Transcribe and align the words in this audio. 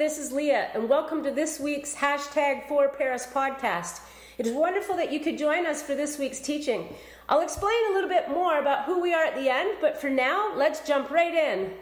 this 0.00 0.16
is 0.16 0.32
Leah, 0.32 0.70
and 0.72 0.88
welcome 0.88 1.22
to 1.22 1.30
this 1.30 1.60
week's 1.60 1.94
hashtag 1.94 2.66
for 2.66 2.88
Paris 2.88 3.26
podcast. 3.30 4.00
It 4.38 4.46
is 4.46 4.52
wonderful 4.54 4.96
that 4.96 5.12
you 5.12 5.20
could 5.20 5.36
join 5.36 5.66
us 5.66 5.82
for 5.82 5.94
this 5.94 6.18
week's 6.18 6.40
teaching. 6.40 6.88
I'll 7.28 7.42
explain 7.42 7.76
a 7.90 7.92
little 7.92 8.08
bit 8.08 8.30
more 8.30 8.58
about 8.60 8.86
who 8.86 9.02
we 9.02 9.12
are 9.12 9.24
at 9.24 9.34
the 9.34 9.50
end, 9.50 9.76
but 9.78 10.00
for 10.00 10.08
now, 10.08 10.54
let's 10.56 10.88
jump 10.88 11.10
right 11.10 11.34
in. 11.34 11.72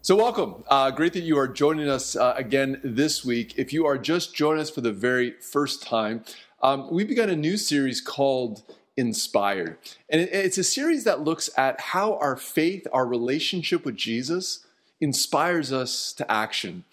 So, 0.00 0.16
welcome. 0.16 0.64
Uh, 0.68 0.90
great 0.90 1.12
that 1.12 1.20
you 1.20 1.36
are 1.36 1.46
joining 1.46 1.86
us 1.86 2.16
uh, 2.16 2.32
again 2.34 2.80
this 2.82 3.26
week. 3.26 3.52
If 3.58 3.74
you 3.74 3.84
are 3.84 3.98
just 3.98 4.34
joining 4.34 4.62
us 4.62 4.70
for 4.70 4.80
the 4.80 4.92
very 4.92 5.32
first 5.32 5.82
time, 5.82 6.24
um, 6.62 6.90
we 6.90 7.04
begun 7.04 7.28
a 7.28 7.36
new 7.36 7.58
series 7.58 8.00
called 8.00 8.62
Inspired. 8.96 9.76
And 10.08 10.22
it, 10.22 10.30
it's 10.32 10.56
a 10.56 10.64
series 10.64 11.04
that 11.04 11.20
looks 11.20 11.50
at 11.58 11.78
how 11.78 12.14
our 12.14 12.36
faith, 12.36 12.86
our 12.90 13.06
relationship 13.06 13.84
with 13.84 13.96
Jesus, 13.96 14.63
inspires 15.00 15.72
us 15.72 16.12
to 16.14 16.30
action. 16.30 16.84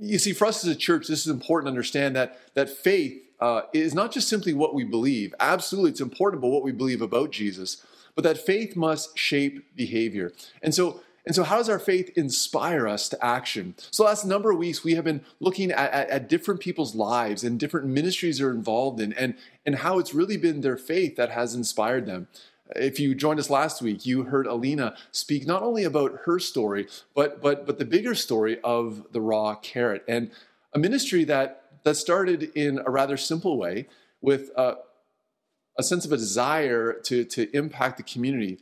You 0.00 0.18
see, 0.18 0.32
for 0.32 0.46
us 0.46 0.64
as 0.64 0.70
a 0.70 0.76
church, 0.76 1.08
this 1.08 1.20
is 1.20 1.32
important 1.32 1.66
to 1.66 1.70
understand 1.70 2.14
that, 2.16 2.38
that 2.54 2.68
faith 2.68 3.22
uh, 3.40 3.62
is 3.72 3.94
not 3.94 4.12
just 4.12 4.28
simply 4.28 4.52
what 4.52 4.74
we 4.74 4.84
believe. 4.84 5.34
Absolutely, 5.40 5.90
it's 5.90 6.00
important 6.00 6.40
about 6.42 6.52
what 6.52 6.62
we 6.62 6.72
believe 6.72 7.02
about 7.02 7.32
Jesus, 7.32 7.84
but 8.14 8.24
that 8.24 8.38
faith 8.38 8.76
must 8.76 9.16
shape 9.18 9.74
behavior. 9.74 10.32
And 10.62 10.74
so, 10.74 11.00
and 11.26 11.34
so, 11.34 11.42
how 11.42 11.56
does 11.56 11.68
our 11.68 11.80
faith 11.80 12.16
inspire 12.16 12.86
us 12.86 13.08
to 13.08 13.24
action? 13.24 13.74
So, 13.90 14.04
last 14.04 14.24
number 14.24 14.52
of 14.52 14.58
weeks, 14.58 14.84
we 14.84 14.94
have 14.94 15.04
been 15.04 15.24
looking 15.40 15.72
at, 15.72 15.92
at, 15.92 16.08
at, 16.08 16.28
different 16.28 16.60
people's 16.60 16.94
lives 16.94 17.42
and 17.42 17.58
different 17.58 17.88
ministries 17.88 18.38
they're 18.38 18.52
involved 18.52 19.00
in, 19.00 19.12
and, 19.14 19.34
and 19.66 19.76
how 19.76 19.98
it's 19.98 20.14
really 20.14 20.36
been 20.36 20.60
their 20.60 20.76
faith 20.76 21.16
that 21.16 21.30
has 21.30 21.52
inspired 21.52 22.06
them. 22.06 22.28
If 22.74 22.98
you 22.98 23.14
joined 23.14 23.38
us 23.38 23.50
last 23.50 23.80
week, 23.80 24.04
you 24.06 24.24
heard 24.24 24.46
Alina 24.46 24.96
speak 25.12 25.46
not 25.46 25.62
only 25.62 25.84
about 25.84 26.20
her 26.24 26.38
story, 26.38 26.88
but 27.14 27.40
but 27.40 27.66
but 27.66 27.78
the 27.78 27.84
bigger 27.84 28.14
story 28.14 28.58
of 28.64 29.06
the 29.12 29.20
raw 29.20 29.54
carrot 29.54 30.04
and 30.08 30.30
a 30.74 30.78
ministry 30.78 31.24
that 31.24 31.62
that 31.84 31.94
started 31.94 32.50
in 32.56 32.80
a 32.84 32.90
rather 32.90 33.16
simple 33.16 33.56
way 33.56 33.86
with 34.20 34.50
a, 34.56 34.74
a 35.78 35.82
sense 35.84 36.04
of 36.04 36.10
a 36.10 36.16
desire 36.16 36.92
to, 36.92 37.24
to 37.24 37.56
impact 37.56 37.96
the 37.96 38.02
community 38.02 38.58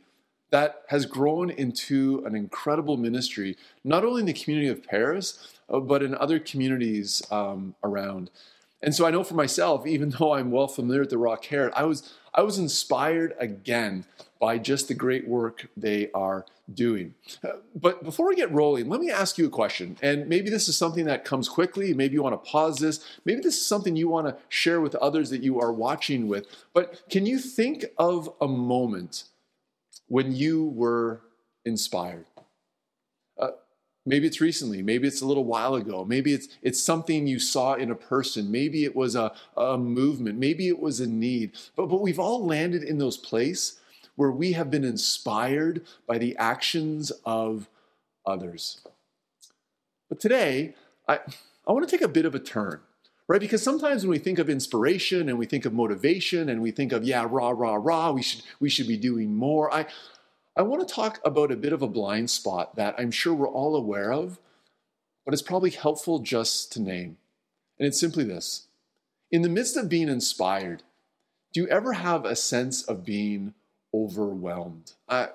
that 0.51 0.83
has 0.89 1.07
grown 1.07 1.49
into 1.49 2.23
an 2.27 2.35
incredible 2.35 2.97
ministry, 2.97 3.57
not 3.83 4.05
only 4.05 4.19
in 4.19 4.27
the 4.27 4.33
community 4.33 4.67
of 4.67 4.83
Paris, 4.83 5.57
uh, 5.69 5.79
but 5.79 6.03
in 6.03 6.13
other 6.15 6.37
communities 6.37 7.23
um, 7.31 7.73
around. 7.83 8.29
And 8.83 8.93
so 8.93 9.07
I 9.07 9.11
know 9.11 9.23
for 9.23 9.33
myself, 9.33 9.87
even 9.87 10.09
though 10.11 10.33
I'm 10.33 10.51
well 10.51 10.67
familiar 10.67 11.01
with 11.01 11.09
the 11.09 11.17
Raw 11.17 11.35
Carrot, 11.35 11.73
I 11.75 11.85
was 11.85 12.13
I 12.35 12.41
was 12.41 12.59
inspired 12.59 13.33
again 13.39 14.05
by 14.39 14.57
just 14.57 14.89
the 14.89 14.93
great 14.93 15.25
work 15.25 15.67
they 15.77 16.11
are 16.11 16.45
doing. 16.73 17.15
Uh, 17.41 17.53
but 17.73 18.03
before 18.03 18.27
we 18.27 18.35
get 18.35 18.51
rolling, 18.51 18.89
let 18.89 18.99
me 18.99 19.09
ask 19.09 19.37
you 19.37 19.47
a 19.47 19.49
question. 19.49 19.97
And 20.01 20.27
maybe 20.27 20.49
this 20.49 20.67
is 20.67 20.75
something 20.75 21.05
that 21.05 21.23
comes 21.23 21.47
quickly. 21.47 21.93
Maybe 21.93 22.15
you 22.15 22.23
want 22.23 22.33
to 22.33 22.49
pause 22.51 22.79
this. 22.79 23.05
Maybe 23.23 23.41
this 23.41 23.55
is 23.55 23.65
something 23.65 23.95
you 23.95 24.09
want 24.09 24.27
to 24.27 24.35
share 24.49 24.81
with 24.81 24.95
others 24.95 25.29
that 25.29 25.43
you 25.43 25.61
are 25.61 25.71
watching 25.71 26.27
with. 26.27 26.47
But 26.73 27.03
can 27.09 27.25
you 27.25 27.39
think 27.39 27.85
of 27.97 28.29
a 28.41 28.47
moment 28.47 29.23
when 30.07 30.35
you 30.35 30.65
were 30.65 31.21
inspired? 31.63 32.25
Maybe 34.05 34.27
it's 34.27 34.39
recently, 34.39 34.83
maybe 34.83 35.07
it's 35.07 35.21
a 35.21 35.25
little 35.25 35.45
while 35.45 35.73
ago, 35.73 36.05
maybe 36.05 36.33
it's 36.33 36.47
it's 36.61 36.81
something 36.81 37.25
you 37.25 37.39
saw 37.39 37.73
in 37.73 37.89
a 37.89 37.95
person, 37.95 38.51
maybe 38.51 38.83
it 38.83 38.95
was 38.95 39.15
a, 39.15 39.33
a 39.57 39.77
movement, 39.77 40.37
maybe 40.37 40.67
it 40.67 40.79
was 40.79 40.99
a 40.99 41.07
need. 41.07 41.53
But 41.75 41.87
but 41.87 42.01
we've 42.01 42.19
all 42.19 42.45
landed 42.45 42.83
in 42.83 42.99
those 42.99 43.17
places 43.17 43.79
where 44.15 44.31
we 44.31 44.53
have 44.53 44.69
been 44.69 44.83
inspired 44.83 45.85
by 46.07 46.17
the 46.17 46.37
actions 46.37 47.11
of 47.25 47.67
others. 48.25 48.81
But 50.09 50.19
today, 50.19 50.75
I, 51.07 51.19
I 51.67 51.71
want 51.71 51.87
to 51.87 51.91
take 51.91 52.05
a 52.05 52.07
bit 52.07 52.25
of 52.25 52.35
a 52.35 52.39
turn, 52.39 52.79
right? 53.27 53.41
Because 53.41 53.63
sometimes 53.63 54.03
when 54.03 54.11
we 54.11 54.19
think 54.19 54.39
of 54.39 54.49
inspiration 54.49 55.29
and 55.29 55.37
we 55.37 55.45
think 55.45 55.65
of 55.65 55.73
motivation 55.73 56.47
and 56.49 56.61
we 56.61 56.71
think 56.71 56.91
of, 56.91 57.03
yeah, 57.03 57.27
rah, 57.29 57.49
rah, 57.49 57.75
rah, 57.75 58.11
we 58.11 58.21
should, 58.21 58.41
we 58.59 58.69
should 58.69 58.87
be 58.87 58.97
doing 58.97 59.35
more, 59.35 59.73
I, 59.73 59.87
I 60.57 60.61
want 60.61 60.87
to 60.87 60.93
talk 60.93 61.19
about 61.25 61.51
a 61.51 61.57
bit 61.57 61.73
of 61.73 61.81
a 61.81 61.87
blind 61.87 62.29
spot 62.29 62.77
that 62.77 62.95
I'm 62.97 63.11
sure 63.11 63.33
we're 63.33 63.49
all 63.49 63.75
aware 63.75 64.13
of, 64.13 64.39
but 65.25 65.33
it's 65.33 65.43
probably 65.43 65.71
helpful 65.71 66.19
just 66.19 66.71
to 66.73 66.81
name. 66.81 67.17
And 67.77 67.85
it's 67.85 67.99
simply 67.99 68.23
this 68.23 68.67
In 69.29 69.41
the 69.41 69.49
midst 69.49 69.75
of 69.75 69.89
being 69.89 70.07
inspired, 70.07 70.83
do 71.51 71.59
you 71.59 71.67
ever 71.67 71.93
have 71.93 72.23
a 72.23 72.37
sense 72.37 72.83
of 72.83 73.03
being 73.03 73.53
overwhelmed? 73.93 74.93
I, 75.09 75.29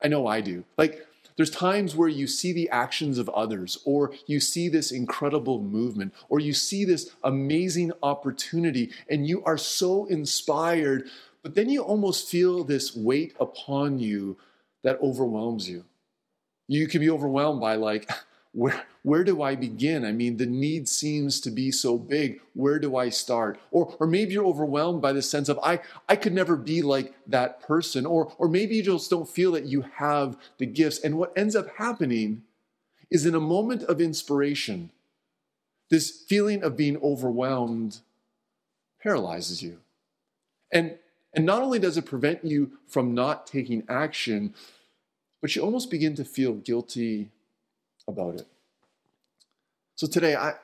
I 0.00 0.06
know 0.06 0.28
I 0.28 0.40
do. 0.40 0.62
Like, 0.78 1.04
there's 1.34 1.50
times 1.50 1.96
where 1.96 2.08
you 2.08 2.28
see 2.28 2.52
the 2.52 2.68
actions 2.70 3.18
of 3.18 3.28
others, 3.30 3.78
or 3.84 4.12
you 4.26 4.38
see 4.38 4.68
this 4.68 4.92
incredible 4.92 5.60
movement, 5.60 6.14
or 6.28 6.38
you 6.38 6.52
see 6.52 6.84
this 6.84 7.10
amazing 7.24 7.90
opportunity, 8.04 8.90
and 9.08 9.26
you 9.26 9.42
are 9.44 9.58
so 9.58 10.04
inspired, 10.04 11.08
but 11.42 11.56
then 11.56 11.70
you 11.70 11.82
almost 11.82 12.28
feel 12.28 12.62
this 12.62 12.94
weight 12.94 13.34
upon 13.40 13.98
you 13.98 14.36
that 14.82 15.00
overwhelms 15.00 15.68
you. 15.68 15.84
You 16.68 16.86
can 16.86 17.00
be 17.00 17.10
overwhelmed 17.10 17.60
by, 17.60 17.76
like, 17.76 18.10
where, 18.52 18.82
where 19.02 19.24
do 19.24 19.42
I 19.42 19.54
begin? 19.54 20.04
I 20.04 20.12
mean, 20.12 20.36
the 20.36 20.46
need 20.46 20.88
seems 20.88 21.40
to 21.40 21.50
be 21.50 21.70
so 21.70 21.96
big. 21.96 22.40
Where 22.54 22.78
do 22.78 22.96
I 22.96 23.08
start? 23.08 23.58
Or, 23.70 23.94
or 23.98 24.06
maybe 24.06 24.32
you're 24.32 24.46
overwhelmed 24.46 25.00
by 25.00 25.12
the 25.12 25.22
sense 25.22 25.48
of, 25.48 25.58
I, 25.62 25.80
I 26.08 26.16
could 26.16 26.32
never 26.32 26.56
be 26.56 26.82
like 26.82 27.14
that 27.26 27.60
person. 27.60 28.06
Or, 28.06 28.32
or 28.38 28.48
maybe 28.48 28.76
you 28.76 28.82
just 28.82 29.10
don't 29.10 29.28
feel 29.28 29.52
that 29.52 29.66
you 29.66 29.84
have 29.96 30.36
the 30.58 30.66
gifts. 30.66 31.00
And 31.00 31.16
what 31.16 31.32
ends 31.36 31.54
up 31.54 31.68
happening 31.76 32.42
is 33.10 33.26
in 33.26 33.34
a 33.34 33.40
moment 33.40 33.82
of 33.84 34.00
inspiration, 34.00 34.90
this 35.88 36.10
feeling 36.10 36.62
of 36.62 36.76
being 36.76 36.96
overwhelmed 37.02 37.98
paralyzes 39.02 39.62
you. 39.62 39.78
And 40.72 40.98
and 41.34 41.46
not 41.46 41.62
only 41.62 41.78
does 41.78 41.96
it 41.96 42.06
prevent 42.06 42.44
you 42.44 42.72
from 42.86 43.14
not 43.14 43.46
taking 43.46 43.84
action, 43.88 44.54
but 45.40 45.54
you 45.54 45.62
almost 45.62 45.90
begin 45.90 46.14
to 46.16 46.24
feel 46.24 46.54
guilty 46.54 47.30
about 48.08 48.34
it. 48.36 48.46
So 49.94 50.06
today, 50.06 50.34
I, 50.34 50.54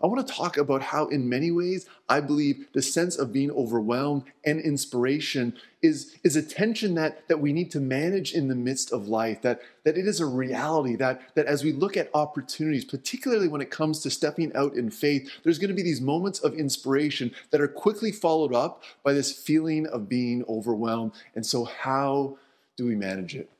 I 0.00 0.06
want 0.06 0.24
to 0.24 0.32
talk 0.32 0.56
about 0.56 0.80
how, 0.80 1.08
in 1.08 1.28
many 1.28 1.50
ways, 1.50 1.86
I 2.08 2.20
believe 2.20 2.68
the 2.72 2.82
sense 2.82 3.16
of 3.16 3.32
being 3.32 3.50
overwhelmed 3.50 4.22
and 4.44 4.60
inspiration 4.60 5.54
is, 5.82 6.16
is 6.22 6.36
a 6.36 6.42
tension 6.42 6.94
that, 6.94 7.26
that 7.26 7.40
we 7.40 7.52
need 7.52 7.72
to 7.72 7.80
manage 7.80 8.32
in 8.32 8.46
the 8.46 8.54
midst 8.54 8.92
of 8.92 9.08
life, 9.08 9.42
that, 9.42 9.60
that 9.82 9.98
it 9.98 10.06
is 10.06 10.20
a 10.20 10.26
reality, 10.26 10.94
that, 10.96 11.20
that 11.34 11.46
as 11.46 11.64
we 11.64 11.72
look 11.72 11.96
at 11.96 12.10
opportunities, 12.14 12.84
particularly 12.84 13.48
when 13.48 13.60
it 13.60 13.72
comes 13.72 14.00
to 14.02 14.10
stepping 14.10 14.54
out 14.54 14.74
in 14.74 14.88
faith, 14.88 15.28
there's 15.42 15.58
going 15.58 15.68
to 15.68 15.74
be 15.74 15.82
these 15.82 16.00
moments 16.00 16.38
of 16.38 16.54
inspiration 16.54 17.32
that 17.50 17.60
are 17.60 17.66
quickly 17.66 18.12
followed 18.12 18.54
up 18.54 18.84
by 19.02 19.12
this 19.12 19.32
feeling 19.32 19.84
of 19.88 20.08
being 20.08 20.44
overwhelmed. 20.48 21.10
And 21.34 21.44
so, 21.44 21.64
how 21.64 22.38
do 22.76 22.86
we 22.86 22.94
manage 22.94 23.34
it? 23.34 23.50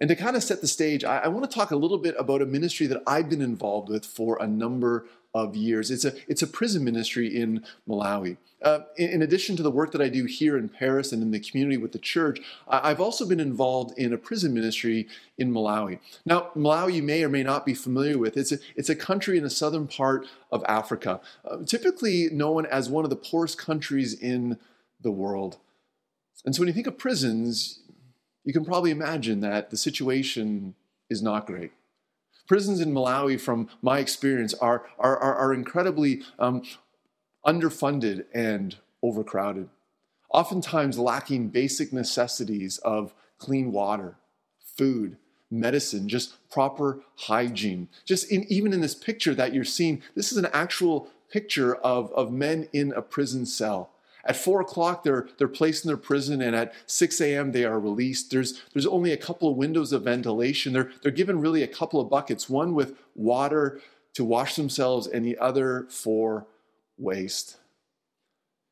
And 0.00 0.08
to 0.08 0.16
kind 0.16 0.34
of 0.34 0.42
set 0.42 0.60
the 0.62 0.66
stage, 0.66 1.04
I, 1.04 1.18
I, 1.18 1.28
want 1.28 1.48
to 1.48 1.54
talk 1.54 1.70
a 1.70 1.76
little 1.76 1.98
bit 1.98 2.16
about 2.18 2.42
a 2.42 2.46
ministry 2.46 2.88
that 2.88 3.04
I've 3.06 3.28
been 3.28 3.40
involved 3.40 3.88
with 3.88 4.04
for 4.04 4.36
a 4.42 4.48
number 4.48 5.06
of 5.34 5.56
years. 5.56 5.90
It's 5.90 6.04
a, 6.04 6.12
it's 6.28 6.42
a 6.42 6.46
prison 6.46 6.84
ministry 6.84 7.34
in 7.34 7.64
Malawi. 7.88 8.36
Uh, 8.60 8.80
in, 8.96 9.10
in, 9.10 9.22
addition 9.22 9.56
to 9.56 9.62
the 9.62 9.70
work 9.70 9.90
that 9.92 10.00
I 10.00 10.08
do 10.08 10.24
here 10.24 10.56
in 10.56 10.68
Paris 10.68 11.10
and 11.10 11.22
in 11.22 11.30
the 11.30 11.40
community 11.40 11.76
with 11.76 11.92
the 11.92 11.98
church, 11.98 12.38
I've 12.68 13.00
also 13.00 13.26
been 13.26 13.40
involved 13.40 13.98
in 13.98 14.12
a 14.12 14.18
prison 14.18 14.54
ministry 14.54 15.08
in 15.38 15.52
Malawi. 15.52 15.98
Now, 16.24 16.50
Malawi, 16.54 16.94
you 16.94 17.02
may 17.02 17.24
or 17.24 17.28
may 17.28 17.42
not 17.42 17.66
be 17.66 17.74
familiar 17.74 18.18
with. 18.18 18.36
It's 18.36 18.52
a, 18.52 18.58
it's 18.76 18.90
a 18.90 18.94
country 18.94 19.36
in 19.36 19.42
the 19.42 19.50
southern 19.50 19.88
part 19.88 20.26
of 20.50 20.62
Africa, 20.68 21.20
uh, 21.44 21.58
typically 21.66 22.28
known 22.30 22.66
as 22.66 22.88
one 22.88 23.04
of 23.04 23.10
the 23.10 23.16
poorest 23.16 23.58
countries 23.58 24.14
in 24.14 24.58
the 25.00 25.10
world. 25.10 25.56
And 26.44 26.54
so 26.54 26.60
when 26.60 26.68
you 26.68 26.74
think 26.74 26.86
of 26.86 26.98
prisons, 26.98 27.80
you 28.44 28.52
can 28.52 28.64
probably 28.64 28.90
imagine 28.90 29.40
that 29.40 29.70
the 29.70 29.76
situation 29.76 30.74
is 31.08 31.22
not 31.22 31.46
great. 31.46 31.72
Prisons 32.46 32.80
in 32.80 32.92
Malawi, 32.92 33.40
from 33.40 33.68
my 33.80 33.98
experience, 33.98 34.52
are, 34.54 34.84
are, 34.98 35.16
are, 35.18 35.34
are 35.36 35.54
incredibly 35.54 36.22
um, 36.38 36.62
underfunded 37.46 38.24
and 38.34 38.76
overcrowded, 39.02 39.68
oftentimes 40.30 40.98
lacking 40.98 41.48
basic 41.48 41.92
necessities 41.92 42.78
of 42.78 43.14
clean 43.38 43.72
water, 43.72 44.16
food, 44.76 45.16
medicine, 45.50 46.08
just 46.08 46.34
proper 46.50 47.00
hygiene. 47.16 47.88
Just 48.04 48.30
in, 48.30 48.44
even 48.50 48.72
in 48.72 48.80
this 48.80 48.94
picture 48.94 49.34
that 49.34 49.52
you're 49.52 49.64
seeing, 49.64 50.02
this 50.14 50.32
is 50.32 50.38
an 50.38 50.48
actual 50.52 51.08
picture 51.30 51.74
of, 51.76 52.12
of 52.12 52.32
men 52.32 52.68
in 52.72 52.92
a 52.92 53.02
prison 53.02 53.46
cell. 53.46 53.90
At 54.24 54.36
four 54.36 54.60
o'clock, 54.60 55.02
they're, 55.02 55.28
they're 55.36 55.48
placed 55.48 55.84
in 55.84 55.88
their 55.88 55.96
prison, 55.96 56.40
and 56.40 56.54
at 56.54 56.74
6 56.86 57.20
a.m., 57.20 57.52
they 57.52 57.64
are 57.64 57.80
released. 57.80 58.30
There's, 58.30 58.62
there's 58.72 58.86
only 58.86 59.12
a 59.12 59.16
couple 59.16 59.50
of 59.50 59.56
windows 59.56 59.92
of 59.92 60.04
ventilation. 60.04 60.72
They're, 60.72 60.92
they're 61.02 61.10
given 61.10 61.40
really 61.40 61.62
a 61.62 61.68
couple 61.68 62.00
of 62.00 62.08
buckets 62.08 62.48
one 62.48 62.74
with 62.74 62.96
water 63.14 63.80
to 64.14 64.24
wash 64.24 64.54
themselves, 64.54 65.06
and 65.06 65.24
the 65.24 65.38
other 65.38 65.86
for 65.88 66.46
waste. 66.98 67.56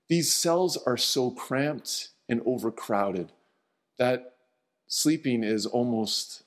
These 0.08 0.32
cells 0.32 0.76
are 0.76 0.96
so 0.96 1.30
cramped 1.30 2.08
and 2.28 2.42
overcrowded 2.44 3.32
that 3.98 4.34
sleeping 4.86 5.42
is 5.42 5.66
almost 5.66 6.42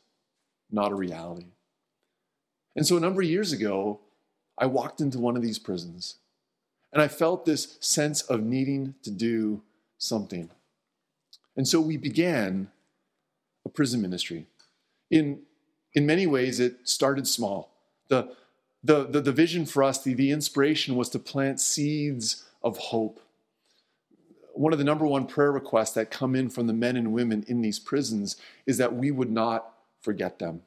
not 0.72 0.92
a 0.92 0.96
reality. 0.96 1.48
And 2.76 2.86
so, 2.86 2.98
a 2.98 3.00
number 3.00 3.22
of 3.22 3.28
years 3.28 3.52
ago, 3.52 4.00
I 4.58 4.66
walked 4.68 5.02
into 5.02 5.20
one 5.20 5.36
of 5.36 5.42
these 5.42 5.60
prisons 5.60 6.16
and 6.94 7.02
I 7.02 7.08
felt 7.08 7.46
this 7.46 7.78
sense 7.82 8.22
of 8.22 8.44
needing 8.44 8.94
to 9.02 9.10
do 9.10 9.64
something. 9.98 10.52
And 11.58 11.68
so 11.68 11.82
we 11.82 11.98
began 11.98 12.70
a 13.66 13.70
prison 13.70 14.02
ministry. 14.02 14.46
In, 15.10 15.42
in 15.94 16.06
many 16.06 16.28
ways, 16.28 16.60
it 16.60 16.88
started 16.88 17.28
small. 17.28 17.72
The, 18.10 18.30
the, 18.84 19.06
the, 19.06 19.22
the 19.22 19.32
vision 19.32 19.66
for 19.66 19.84
us, 19.84 20.04
the, 20.04 20.14
the 20.14 20.32
inspiration 20.32 20.96
was 20.96 21.10
to 21.10 21.20
plant 21.20 21.60
seeds 21.60 22.46
of 22.64 22.78
hope. 22.78 23.20
One 24.54 24.72
of 24.72 24.78
the 24.78 24.86
number 24.86 25.06
one 25.06 25.26
prayer 25.26 25.52
requests 25.52 25.94
that 25.94 26.12
come 26.12 26.36
in 26.36 26.50
from 26.50 26.68
the 26.68 26.74
men 26.74 26.96
and 26.96 27.12
women 27.12 27.44
in 27.48 27.62
these 27.62 27.80
prisons 27.80 28.36
is 28.68 28.78
that 28.78 28.96
we 28.96 29.10
would 29.10 29.32
not 29.32 29.74
forget 30.02 30.38
them. 30.38 30.62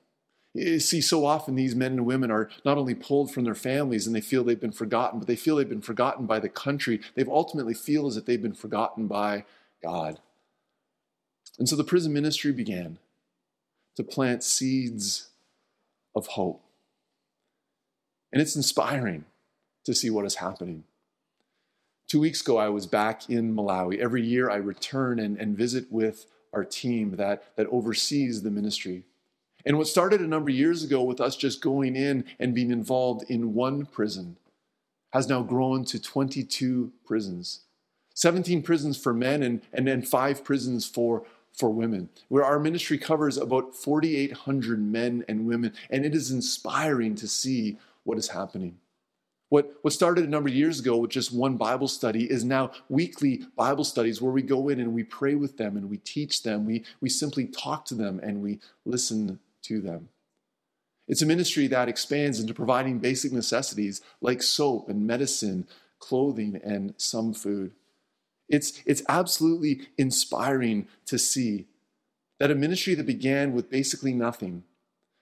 See, 0.56 1.00
so 1.00 1.26
often 1.26 1.54
these 1.54 1.74
men 1.74 1.92
and 1.92 2.06
women 2.06 2.30
are 2.30 2.48
not 2.64 2.78
only 2.78 2.94
pulled 2.94 3.32
from 3.32 3.44
their 3.44 3.54
families 3.54 4.06
and 4.06 4.16
they 4.16 4.20
feel 4.20 4.44
they've 4.44 4.60
been 4.60 4.72
forgotten, 4.72 5.18
but 5.18 5.28
they 5.28 5.36
feel 5.36 5.56
they've 5.56 5.68
been 5.68 5.80
forgotten 5.80 6.26
by 6.26 6.38
the 6.38 6.48
country. 6.48 7.00
They 7.14 7.24
ultimately 7.28 7.74
feel 7.74 8.06
as 8.06 8.16
if 8.16 8.24
they've 8.24 8.40
been 8.40 8.54
forgotten 8.54 9.06
by 9.06 9.44
God. 9.82 10.20
And 11.58 11.68
so 11.68 11.76
the 11.76 11.84
prison 11.84 12.12
ministry 12.12 12.52
began 12.52 12.98
to 13.96 14.04
plant 14.04 14.44
seeds 14.44 15.28
of 16.14 16.28
hope. 16.28 16.62
And 18.32 18.40
it's 18.40 18.56
inspiring 18.56 19.24
to 19.84 19.94
see 19.94 20.10
what 20.10 20.26
is 20.26 20.36
happening. 20.36 20.84
Two 22.08 22.20
weeks 22.20 22.40
ago, 22.40 22.56
I 22.56 22.68
was 22.68 22.86
back 22.86 23.28
in 23.28 23.54
Malawi. 23.54 23.98
Every 23.98 24.24
year, 24.24 24.50
I 24.50 24.56
return 24.56 25.18
and, 25.18 25.36
and 25.38 25.56
visit 25.56 25.90
with 25.90 26.26
our 26.52 26.64
team 26.64 27.16
that, 27.16 27.56
that 27.56 27.66
oversees 27.66 28.42
the 28.42 28.50
ministry. 28.50 29.04
And 29.66 29.76
what 29.76 29.88
started 29.88 30.20
a 30.20 30.26
number 30.26 30.48
of 30.48 30.56
years 30.56 30.84
ago 30.84 31.02
with 31.02 31.20
us 31.20 31.36
just 31.36 31.60
going 31.60 31.96
in 31.96 32.24
and 32.38 32.54
being 32.54 32.70
involved 32.70 33.28
in 33.28 33.52
one 33.52 33.84
prison 33.84 34.38
has 35.12 35.28
now 35.28 35.42
grown 35.42 35.84
to 35.86 36.00
22 36.00 36.92
prisons 37.04 37.66
17 38.16 38.62
prisons 38.62 38.96
for 38.96 39.12
men 39.12 39.42
and, 39.42 39.60
and 39.74 39.86
then 39.86 40.00
five 40.00 40.42
prisons 40.42 40.86
for, 40.86 41.24
for 41.52 41.68
women, 41.68 42.08
where 42.28 42.44
our 42.44 42.58
ministry 42.58 42.96
covers 42.96 43.36
about 43.36 43.76
4,800 43.76 44.80
men 44.80 45.22
and 45.28 45.46
women. 45.46 45.74
And 45.90 46.06
it 46.06 46.14
is 46.14 46.30
inspiring 46.30 47.14
to 47.16 47.28
see 47.28 47.76
what 48.04 48.16
is 48.16 48.28
happening. 48.28 48.78
What, 49.50 49.74
what 49.82 49.92
started 49.92 50.24
a 50.24 50.28
number 50.28 50.48
of 50.48 50.54
years 50.54 50.80
ago 50.80 50.96
with 50.96 51.10
just 51.10 51.30
one 51.30 51.58
Bible 51.58 51.88
study 51.88 52.24
is 52.24 52.42
now 52.42 52.72
weekly 52.88 53.44
Bible 53.54 53.84
studies 53.84 54.22
where 54.22 54.32
we 54.32 54.42
go 54.42 54.70
in 54.70 54.80
and 54.80 54.94
we 54.94 55.04
pray 55.04 55.34
with 55.34 55.58
them 55.58 55.76
and 55.76 55.90
we 55.90 55.98
teach 55.98 56.42
them. 56.42 56.64
We, 56.64 56.84
we 57.02 57.10
simply 57.10 57.46
talk 57.46 57.84
to 57.86 57.94
them 57.94 58.18
and 58.22 58.42
we 58.42 58.60
listen 58.86 59.38
to 59.66 59.80
them. 59.80 60.08
It's 61.08 61.22
a 61.22 61.26
ministry 61.26 61.68
that 61.68 61.88
expands 61.88 62.40
into 62.40 62.54
providing 62.54 62.98
basic 62.98 63.32
necessities 63.32 64.00
like 64.20 64.42
soap 64.42 64.88
and 64.88 65.06
medicine, 65.06 65.68
clothing, 65.98 66.60
and 66.64 66.94
some 66.96 67.32
food. 67.32 67.72
It's, 68.48 68.82
it's 68.86 69.02
absolutely 69.08 69.88
inspiring 69.96 70.88
to 71.06 71.18
see 71.18 71.66
that 72.38 72.50
a 72.50 72.54
ministry 72.54 72.94
that 72.94 73.06
began 73.06 73.52
with 73.52 73.70
basically 73.70 74.12
nothing 74.12 74.64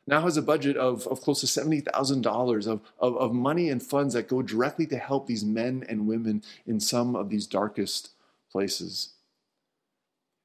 now 0.06 0.22
has 0.22 0.36
a 0.36 0.42
budget 0.42 0.76
of, 0.76 1.06
of 1.06 1.20
close 1.20 1.40
to 1.40 1.46
$70,000 1.46 2.66
of, 2.66 2.80
of, 2.98 3.16
of 3.16 3.32
money 3.32 3.70
and 3.70 3.82
funds 3.82 4.14
that 4.14 4.28
go 4.28 4.42
directly 4.42 4.86
to 4.86 4.98
help 4.98 5.26
these 5.26 5.44
men 5.44 5.84
and 5.88 6.06
women 6.06 6.42
in 6.66 6.78
some 6.78 7.16
of 7.16 7.30
these 7.30 7.46
darkest 7.46 8.10
places. 8.52 9.14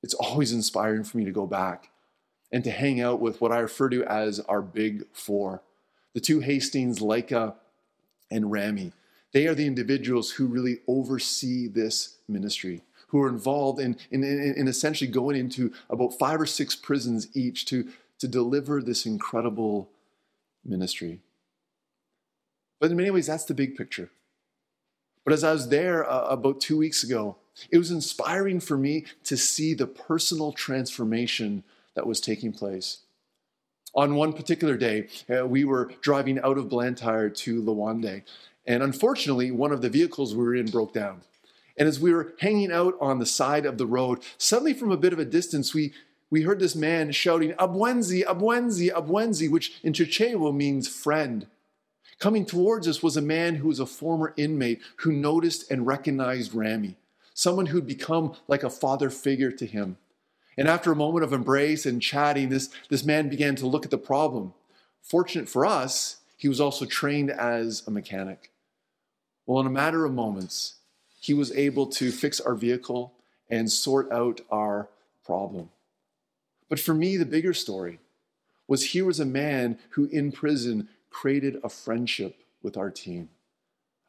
It's 0.02 0.14
always 0.14 0.54
inspiring 0.54 1.04
for 1.04 1.18
me 1.18 1.26
to 1.26 1.32
go 1.32 1.46
back 1.46 1.89
and 2.52 2.64
to 2.64 2.72
hang 2.72 3.00
out 3.00 3.20
with 3.20 3.42
what 3.42 3.52
I 3.52 3.60
refer 3.60 3.90
to 3.90 4.04
as 4.06 4.40
our 4.42 4.62
big 4.62 5.06
four 5.14 5.62
the 6.14 6.20
two 6.20 6.40
Hastings, 6.40 7.00
Leica, 7.00 7.54
and 8.32 8.52
Rami. 8.52 8.94
They 9.32 9.48
are 9.48 9.54
the 9.54 9.68
individuals 9.68 10.32
who 10.32 10.48
really 10.48 10.80
oversee 10.88 11.68
this 11.68 12.18
ministry, 12.28 12.82
who 13.08 13.22
are 13.22 13.30
involved 13.30 13.80
in, 13.80 13.96
in, 14.10 14.24
in, 14.24 14.68
essentially 14.68 15.10
going 15.10 15.36
into 15.36 15.72
about 15.90 16.18
five 16.18 16.42
or 16.42 16.48
six 16.48 16.76
prisons 16.76 17.28
each 17.36 17.66
to, 17.68 17.88
to 18.18 18.28
deliver 18.28 18.82
this 18.82 19.06
incredible 19.06 19.90
ministry. 20.66 21.20
But 22.80 22.92
in 22.92 22.98
many 22.98 23.12
ways, 23.12 23.28
that's 23.28 23.46
the 23.46 23.54
big 23.54 23.76
picture. 23.76 24.10
But 25.24 25.34
as 25.34 25.44
I 25.44 25.52
was 25.52 25.70
there 25.70 26.10
uh, 26.10 26.28
about 26.28 26.60
two 26.60 26.78
weeks 26.78 27.04
ago, 27.04 27.38
it 27.72 27.78
was 27.78 27.92
inspiring 27.92 28.60
for 28.60 28.78
me 28.78 29.06
to 29.26 29.38
see 29.38 29.74
the 29.74 29.86
personal 29.86 30.54
transformation 30.54 31.64
that 32.00 32.08
was 32.08 32.22
taking 32.22 32.54
place. 32.54 33.00
On 33.94 34.16
one 34.16 34.32
particular 34.32 34.78
day, 34.78 35.10
uh, 35.30 35.46
we 35.46 35.66
were 35.66 35.92
driving 36.00 36.40
out 36.40 36.58
of 36.58 36.70
Blantyre 36.70 37.30
to 37.30 37.62
Liwonde, 37.62 38.22
and 38.66 38.82
unfortunately, 38.82 39.52
one 39.52 39.74
of 39.74 39.82
the 39.82 39.90
vehicles 39.90 40.34
we 40.34 40.42
were 40.46 40.56
in 40.56 40.68
broke 40.68 40.94
down. 40.94 41.24
And 41.76 41.90
as 41.90 42.00
we 42.00 42.14
were 42.14 42.36
hanging 42.40 42.72
out 42.72 42.96
on 43.02 43.20
the 43.20 43.26
side 43.26 43.66
of 43.66 43.78
the 43.78 43.86
road, 43.86 44.20
suddenly 44.38 44.74
from 44.74 44.94
a 44.94 44.98
bit 44.98 45.12
of 45.12 45.20
a 45.20 45.26
distance, 45.26 45.74
we, 45.74 45.92
we 46.30 46.44
heard 46.44 46.62
this 46.62 46.74
man 46.74 47.12
shouting, 47.12 47.52
Abwenzi, 47.54 48.24
Abwenzi, 48.24 48.90
Abwenzi, 48.90 49.52
which 49.52 49.78
in 49.84 49.92
Chichewa 49.92 50.56
means 50.56 50.88
friend. 50.88 51.48
Coming 52.18 52.46
towards 52.46 52.88
us 52.88 53.04
was 53.04 53.18
a 53.18 53.22
man 53.22 53.56
who 53.56 53.68
was 53.68 53.82
a 53.82 53.86
former 53.86 54.34
inmate 54.38 54.80
who 55.00 55.12
noticed 55.12 55.70
and 55.70 55.86
recognized 55.86 56.56
Rami, 56.56 56.96
someone 57.34 57.66
who'd 57.66 57.86
become 57.86 58.38
like 58.48 58.64
a 58.64 58.70
father 58.70 59.10
figure 59.10 59.52
to 59.52 59.66
him. 59.66 59.98
And 60.58 60.68
after 60.68 60.92
a 60.92 60.96
moment 60.96 61.24
of 61.24 61.34
embrace 61.34 61.86
and 61.86 62.02
chatting, 62.02 62.50
this, 62.50 62.70
this 62.90 63.06
man 63.06 63.30
began 63.30 63.56
to 63.58 63.68
look 63.68 63.86
at 63.86 63.92
the 63.92 63.98
problem. 63.98 64.54
Fortunate 65.02 65.48
for 65.48 65.66
us, 65.66 66.18
he 66.36 66.48
was 66.48 66.60
also 66.60 66.86
trained 66.86 67.32
as 67.32 67.84
a 67.88 67.92
mechanic. 67.92 68.52
Well, 69.46 69.60
in 69.60 69.68
a 69.68 69.72
matter 69.72 70.06
of 70.06 70.14
moments, 70.14 70.76
he 71.20 71.34
was 71.34 71.52
able 71.54 71.88
to 71.88 72.12
fix 72.12 72.40
our 72.40 72.56
vehicle 72.56 73.14
and 73.50 73.72
sort 73.72 74.12
out 74.12 74.42
our 74.52 74.90
problem. 75.26 75.70
But 76.70 76.80
for 76.80 76.94
me, 76.94 77.18
the 77.18 77.26
bigger 77.26 77.54
story 77.54 78.00
was 78.68 78.92
here 78.92 79.06
was 79.06 79.20
a 79.20 79.26
man 79.26 79.80
who 79.92 80.06
in 80.06 80.32
prison 80.32 80.88
created 81.10 81.58
a 81.64 81.70
friendship 81.70 82.38
with 82.62 82.78
our 82.78 82.92
team, 82.92 83.30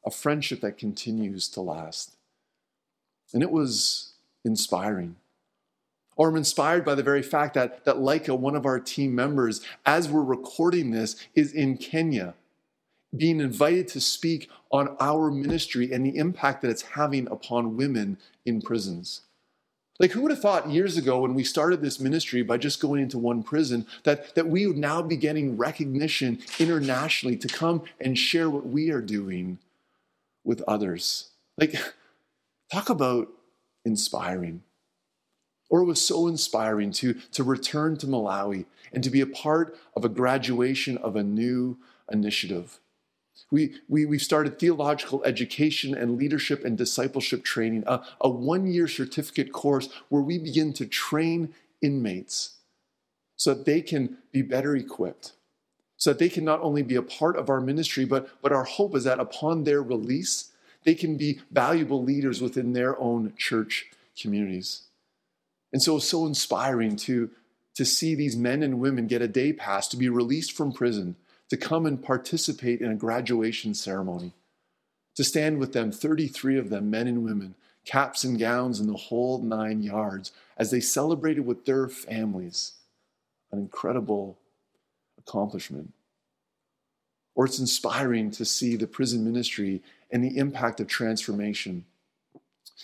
a 0.05 0.11
friendship 0.11 0.61
that 0.61 0.79
continues 0.79 1.49
to 1.49 1.61
last. 1.63 2.17
And 3.33 3.43
it 3.43 3.51
was 3.51 4.13
inspiring 4.45 5.17
or 6.21 6.29
I'm 6.29 6.37
inspired 6.37 6.85
by 6.85 6.95
the 6.95 7.03
very 7.03 7.23
fact 7.23 7.55
that, 7.55 7.87
that 7.87 7.97
Leica, 7.97 8.39
one 8.39 8.55
of 8.55 8.67
our 8.67 8.79
team 8.79 9.15
members, 9.15 9.63
as 9.87 10.07
we're 10.07 10.23
recording 10.23 10.91
this, 10.91 11.17
is 11.35 11.51
in 11.55 11.79
Kenya, 11.79 12.35
being 13.17 13.41
invited 13.41 13.89
to 13.89 14.03
speak 14.03 14.51
on 14.71 14.95
our 15.01 15.31
ministry 15.31 15.91
and 15.91 16.05
the 16.05 16.19
impact 16.19 16.61
that 16.61 16.71
it's 16.71 16.83
having 16.83 17.27
upon 17.29 17.75
women 17.75 18.19
in 18.45 18.61
prisons. 18.61 19.23
Like, 19.99 20.11
who 20.11 20.21
would 20.21 20.31
have 20.31 20.43
thought 20.43 20.69
years 20.69 20.99
ago 20.99 21.21
when 21.21 21.33
we 21.33 21.43
started 21.43 21.81
this 21.81 21.99
ministry 21.99 22.43
by 22.43 22.59
just 22.59 22.83
going 22.83 23.01
into 23.01 23.17
one 23.17 23.43
prison 23.43 23.87
that, 24.05 24.35
that 24.35 24.47
we 24.47 24.67
would 24.67 24.77
now 24.77 25.01
be 25.01 25.17
getting 25.17 25.57
recognition 25.57 26.41
internationally 26.59 27.39
to 27.39 27.49
come 27.49 27.85
and 27.99 28.19
share 28.19 28.51
what 28.51 28.67
we 28.67 28.91
are 28.91 29.01
doing 29.01 29.59
with 30.45 30.61
others? 30.69 31.31
Like, 31.57 31.77
talk 32.71 32.91
about 32.91 33.29
inspiring 33.87 34.65
or 35.71 35.81
it 35.81 35.87
was 35.87 36.05
so 36.05 36.27
inspiring 36.27 36.91
to, 36.91 37.15
to 37.33 37.43
return 37.43 37.97
to 37.97 38.07
Malawi 38.07 38.67
and 38.93 39.03
to 39.03 39.09
be 39.09 39.21
a 39.21 39.27
part 39.27 39.79
of 39.97 40.05
a 40.05 40.09
graduation 40.09 40.99
of 40.99 41.17
a 41.17 41.23
new 41.23 41.79
initiative. 42.11 42.81
We, 43.51 43.77
we, 43.89 44.05
we've 44.05 44.21
started 44.21 44.59
theological 44.59 45.25
education 45.25 45.95
and 45.95 46.19
leadership 46.19 46.65
and 46.65 46.77
discipleship 46.77 47.45
training, 47.45 47.85
a, 47.87 48.03
a 48.21 48.29
one 48.29 48.67
year 48.67 48.87
certificate 48.87 49.53
course 49.53 49.89
where 50.09 50.23
we 50.23 50.39
begin 50.39 50.73
to 50.75 50.87
train 50.87 51.55
inmates 51.81 52.59
so 53.37 53.55
that 53.55 53.65
they 53.65 53.81
can 53.81 54.19
be 54.33 54.43
better 54.43 54.77
equipped, 54.77 55.33
so 55.97 56.11
that 56.11 56.19
they 56.19 56.29
can 56.29 56.45
not 56.45 56.61
only 56.61 56.83
be 56.83 56.97
a 56.97 57.03
part 57.03 57.37
of 57.37 57.49
our 57.49 57.61
ministry, 57.61 58.05
but, 58.05 58.29
but 58.43 58.53
our 58.53 58.65
hope 58.65 58.95
is 58.95 59.05
that 59.05 59.19
upon 59.19 59.65
their 59.65 59.83
release, 59.83 60.53
they 60.85 60.95
can 60.95 61.17
be 61.17 61.41
valuable 61.51 62.03
leaders 62.03 62.43
within 62.43 62.73
their 62.73 62.99
own 63.01 63.33
church 63.37 63.91
communities. 64.21 64.83
And 65.73 65.83
so 65.83 65.97
it's 65.97 66.09
so 66.09 66.27
inspiring 66.27 66.97
to, 66.97 67.31
to 67.75 67.85
see 67.85 68.15
these 68.15 68.37
men 68.37 68.63
and 68.63 68.81
women 68.81 69.07
get 69.07 69.23
a 69.23 69.29
day 69.29 69.53
pass 69.53 69.89
to 69.89 69.97
be 69.97 70.09
released 70.09 70.53
from 70.53 70.73
prison, 70.73 71.17
to 71.49 71.57
come 71.57 71.87
and 71.87 72.03
participate 72.03 72.81
in 72.81 72.91
a 72.91 72.97
graduation 72.97 73.75
ceremony, 73.75 74.33
to 75.17 75.25
stand 75.25 75.59
with 75.59 75.73
them, 75.73 75.93
33 75.93 76.59
of 76.59 76.71
them, 76.71 76.91
men 76.91 77.07
and 77.07 77.25
women, 77.25 77.55
caps 77.85 78.25
and 78.25 78.39
gowns 78.39 78.81
in 78.81 78.87
the 78.87 78.95
whole 78.95 79.41
nine 79.41 79.83
yards, 79.83 80.33
as 80.57 80.71
they 80.71 80.81
celebrated 80.81 81.47
with 81.47 81.65
their 81.65 81.89
families. 81.89 82.73
An 83.53 83.59
incredible 83.59 84.39
accomplishment. 85.19 85.93
Or 87.35 87.47
it's 87.47 87.59
inspiring 87.59 88.31
to 88.33 88.45
see 88.45 88.77
the 88.77 88.87
prison 88.87 89.25
ministry 89.25 89.83
and 90.11 90.23
the 90.23 90.37
impact 90.37 90.81
of 90.81 90.89
transformation 90.89 91.85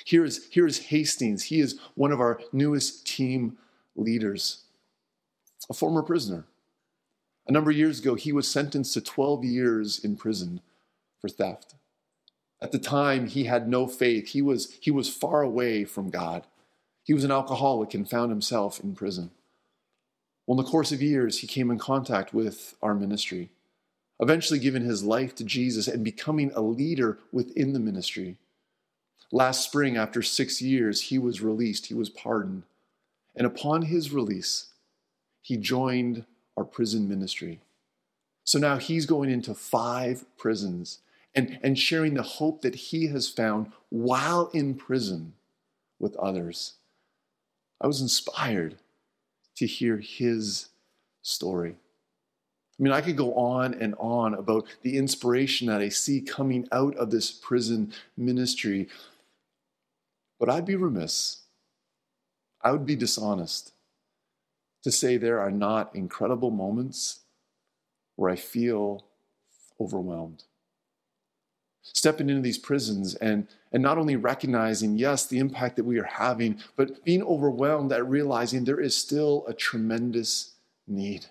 here 0.04 0.24
is, 0.24 0.46
here 0.50 0.66
is 0.66 0.86
Hastings. 0.86 1.44
He 1.44 1.60
is 1.60 1.78
one 1.94 2.12
of 2.12 2.20
our 2.20 2.40
newest 2.52 3.06
team 3.06 3.56
leaders, 3.94 4.64
a 5.70 5.74
former 5.74 6.02
prisoner. 6.02 6.44
A 7.48 7.52
number 7.52 7.70
of 7.70 7.76
years 7.76 8.00
ago, 8.00 8.14
he 8.14 8.32
was 8.32 8.50
sentenced 8.50 8.94
to 8.94 9.00
12 9.00 9.44
years 9.44 10.04
in 10.04 10.16
prison 10.16 10.60
for 11.20 11.28
theft. 11.28 11.74
At 12.60 12.72
the 12.72 12.78
time, 12.78 13.28
he 13.28 13.44
had 13.44 13.68
no 13.68 13.86
faith. 13.86 14.28
He 14.28 14.42
was, 14.42 14.76
he 14.80 14.90
was 14.90 15.12
far 15.12 15.42
away 15.42 15.84
from 15.84 16.10
God. 16.10 16.46
He 17.04 17.14
was 17.14 17.24
an 17.24 17.30
alcoholic 17.30 17.94
and 17.94 18.08
found 18.08 18.30
himself 18.30 18.80
in 18.80 18.94
prison. 18.94 19.30
Well, 20.46 20.58
in 20.58 20.64
the 20.64 20.70
course 20.70 20.92
of 20.92 21.02
years, 21.02 21.38
he 21.38 21.46
came 21.46 21.70
in 21.70 21.78
contact 21.78 22.32
with 22.32 22.74
our 22.82 22.94
ministry, 22.94 23.50
eventually 24.20 24.58
giving 24.58 24.82
his 24.82 25.04
life 25.04 25.34
to 25.36 25.44
Jesus 25.44 25.86
and 25.86 26.04
becoming 26.04 26.50
a 26.54 26.60
leader 26.60 27.18
within 27.30 27.72
the 27.72 27.78
ministry. 27.78 28.38
Last 29.32 29.64
spring, 29.64 29.96
after 29.96 30.22
six 30.22 30.62
years, 30.62 31.02
he 31.02 31.18
was 31.18 31.40
released, 31.40 31.86
he 31.86 31.94
was 31.94 32.08
pardoned. 32.08 32.62
And 33.34 33.46
upon 33.46 33.82
his 33.82 34.12
release, 34.12 34.68
he 35.42 35.56
joined 35.56 36.24
our 36.56 36.64
prison 36.64 37.08
ministry. 37.08 37.60
So 38.44 38.58
now 38.58 38.78
he's 38.78 39.06
going 39.06 39.30
into 39.30 39.54
five 39.54 40.24
prisons 40.36 41.00
and, 41.34 41.58
and 41.62 41.78
sharing 41.78 42.14
the 42.14 42.22
hope 42.22 42.62
that 42.62 42.74
he 42.76 43.08
has 43.08 43.28
found 43.28 43.72
while 43.90 44.50
in 44.54 44.74
prison 44.74 45.34
with 45.98 46.16
others. 46.16 46.74
I 47.80 47.86
was 47.86 48.00
inspired 48.00 48.76
to 49.56 49.66
hear 49.66 49.98
his 49.98 50.68
story. 51.22 51.76
I 52.78 52.82
mean, 52.82 52.92
I 52.92 53.00
could 53.00 53.16
go 53.16 53.34
on 53.34 53.74
and 53.74 53.94
on 53.98 54.34
about 54.34 54.66
the 54.82 54.98
inspiration 54.98 55.66
that 55.68 55.80
I 55.80 55.88
see 55.88 56.20
coming 56.20 56.68
out 56.72 56.94
of 56.96 57.10
this 57.10 57.30
prison 57.32 57.92
ministry, 58.16 58.88
but 60.38 60.48
I'd 60.48 60.66
be 60.66 60.76
remiss, 60.76 61.42
I 62.62 62.72
would 62.72 62.86
be 62.86 62.96
dishonest 62.96 63.72
to 64.82 64.92
say 64.92 65.16
there 65.16 65.40
are 65.40 65.50
not 65.50 65.94
incredible 65.94 66.50
moments 66.50 67.20
where 68.16 68.30
I 68.30 68.36
feel 68.36 69.04
overwhelmed. 69.80 70.44
Stepping 71.82 72.28
into 72.28 72.42
these 72.42 72.58
prisons 72.58 73.14
and, 73.16 73.46
and 73.72 73.82
not 73.82 73.98
only 73.98 74.16
recognizing, 74.16 74.98
yes, 74.98 75.26
the 75.26 75.38
impact 75.38 75.76
that 75.76 75.84
we 75.84 75.98
are 75.98 76.04
having, 76.04 76.58
but 76.76 77.04
being 77.04 77.22
overwhelmed 77.22 77.92
at 77.92 78.08
realizing 78.08 78.64
there 78.64 78.80
is 78.80 78.96
still 78.96 79.44
a 79.46 79.54
tremendous 79.54 80.54
need. 80.86 81.26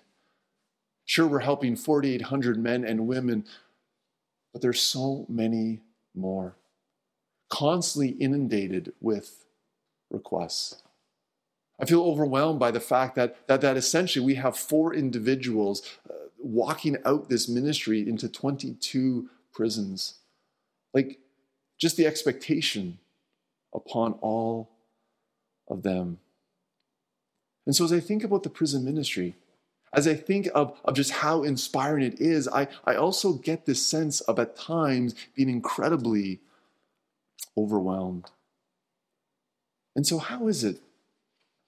Sure, 1.04 1.26
we're 1.26 1.40
helping 1.40 1.76
4,800 1.76 2.58
men 2.58 2.84
and 2.84 3.06
women, 3.06 3.44
but 4.52 4.62
there's 4.62 4.80
so 4.80 5.26
many 5.28 5.80
more, 6.14 6.56
constantly 7.48 8.10
inundated 8.10 8.92
with 9.00 9.44
requests. 10.10 10.82
I 11.78 11.84
feel 11.84 12.02
overwhelmed 12.02 12.58
by 12.58 12.70
the 12.70 12.80
fact 12.80 13.16
that, 13.16 13.46
that, 13.48 13.60
that 13.60 13.76
essentially 13.76 14.24
we 14.24 14.36
have 14.36 14.56
four 14.56 14.94
individuals 14.94 15.82
uh, 16.08 16.14
walking 16.38 16.96
out 17.04 17.28
this 17.28 17.48
ministry 17.48 18.08
into 18.08 18.28
22 18.28 19.28
prisons. 19.52 20.14
Like 20.94 21.18
just 21.78 21.96
the 21.96 22.06
expectation 22.06 22.98
upon 23.74 24.12
all 24.14 24.70
of 25.68 25.82
them. 25.82 26.18
And 27.66 27.74
so 27.74 27.84
as 27.84 27.92
I 27.92 28.00
think 28.00 28.24
about 28.24 28.42
the 28.42 28.50
prison 28.50 28.84
ministry, 28.84 29.34
as 29.92 30.06
I 30.06 30.14
think 30.14 30.48
of, 30.54 30.78
of 30.84 30.94
just 30.94 31.10
how 31.10 31.42
inspiring 31.42 32.04
it 32.04 32.20
is, 32.20 32.48
I, 32.48 32.68
I 32.84 32.94
also 32.94 33.34
get 33.34 33.66
this 33.66 33.86
sense 33.86 34.20
of 34.22 34.38
at 34.38 34.56
times 34.56 35.14
being 35.34 35.48
incredibly 35.48 36.40
overwhelmed. 37.56 38.30
And 39.94 40.06
so, 40.06 40.18
how 40.18 40.46
is 40.48 40.62
it 40.62 40.80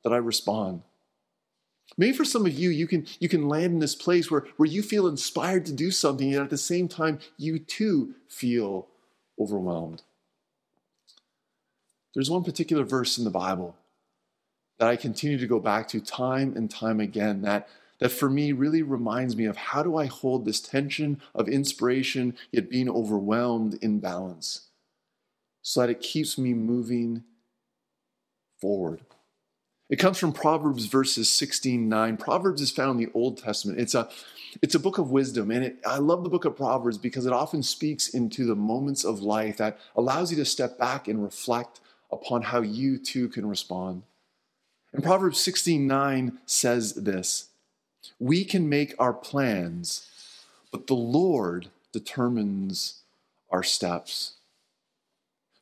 that 0.04 0.12
I 0.12 0.18
respond? 0.18 0.82
Maybe 1.96 2.16
for 2.16 2.24
some 2.24 2.44
of 2.44 2.52
you, 2.52 2.68
you 2.68 2.86
can, 2.86 3.06
you 3.18 3.28
can 3.28 3.48
land 3.48 3.72
in 3.72 3.78
this 3.78 3.94
place 3.94 4.30
where, 4.30 4.44
where 4.58 4.68
you 4.68 4.82
feel 4.82 5.06
inspired 5.06 5.64
to 5.66 5.72
do 5.72 5.90
something, 5.90 6.34
and 6.34 6.44
at 6.44 6.50
the 6.50 6.58
same 6.58 6.86
time, 6.86 7.18
you 7.38 7.58
too 7.58 8.14
feel 8.28 8.86
overwhelmed. 9.40 10.02
There's 12.14 12.30
one 12.30 12.44
particular 12.44 12.84
verse 12.84 13.16
in 13.16 13.24
the 13.24 13.30
Bible 13.30 13.74
that 14.78 14.88
I 14.88 14.96
continue 14.96 15.38
to 15.38 15.46
go 15.46 15.58
back 15.58 15.88
to 15.88 16.00
time 16.00 16.54
and 16.56 16.70
time 16.70 17.00
again 17.00 17.42
that, 17.42 17.68
that 17.98 18.10
for 18.10 18.28
me 18.28 18.52
really 18.52 18.82
reminds 18.82 19.36
me 19.36 19.46
of 19.46 19.56
how 19.56 19.82
do 19.82 19.96
I 19.96 20.06
hold 20.06 20.44
this 20.44 20.60
tension 20.60 21.20
of 21.34 21.48
inspiration 21.48 22.36
yet 22.52 22.70
being 22.70 22.88
overwhelmed 22.88 23.78
in 23.82 23.98
balance 23.98 24.67
so 25.68 25.80
that 25.80 25.90
it 25.90 26.00
keeps 26.00 26.38
me 26.38 26.54
moving 26.54 27.22
forward. 28.58 29.02
It 29.90 29.96
comes 29.96 30.16
from 30.16 30.32
Proverbs 30.32 30.86
verses 30.86 31.28
16 31.28 31.90
9. 31.90 32.16
Proverbs 32.16 32.62
is 32.62 32.70
found 32.70 32.98
in 32.98 33.04
the 33.04 33.12
Old 33.12 33.36
Testament. 33.36 33.78
It's 33.78 33.94
a, 33.94 34.08
it's 34.62 34.74
a 34.74 34.80
book 34.80 34.96
of 34.96 35.10
wisdom. 35.10 35.50
And 35.50 35.66
it, 35.66 35.76
I 35.86 35.98
love 35.98 36.24
the 36.24 36.30
book 36.30 36.46
of 36.46 36.56
Proverbs 36.56 36.96
because 36.96 37.26
it 37.26 37.34
often 37.34 37.62
speaks 37.62 38.08
into 38.08 38.46
the 38.46 38.54
moments 38.54 39.04
of 39.04 39.20
life 39.20 39.58
that 39.58 39.78
allows 39.94 40.30
you 40.30 40.38
to 40.38 40.46
step 40.46 40.78
back 40.78 41.06
and 41.06 41.22
reflect 41.22 41.80
upon 42.10 42.40
how 42.40 42.62
you 42.62 42.96
too 42.96 43.28
can 43.28 43.46
respond. 43.46 44.04
And 44.94 45.04
Proverbs 45.04 45.38
16 45.38 45.86
9 45.86 46.38
says 46.46 46.94
this 46.94 47.50
We 48.18 48.46
can 48.46 48.70
make 48.70 48.94
our 48.98 49.12
plans, 49.12 50.08
but 50.72 50.86
the 50.86 50.94
Lord 50.94 51.68
determines 51.92 53.02
our 53.50 53.62
steps. 53.62 54.37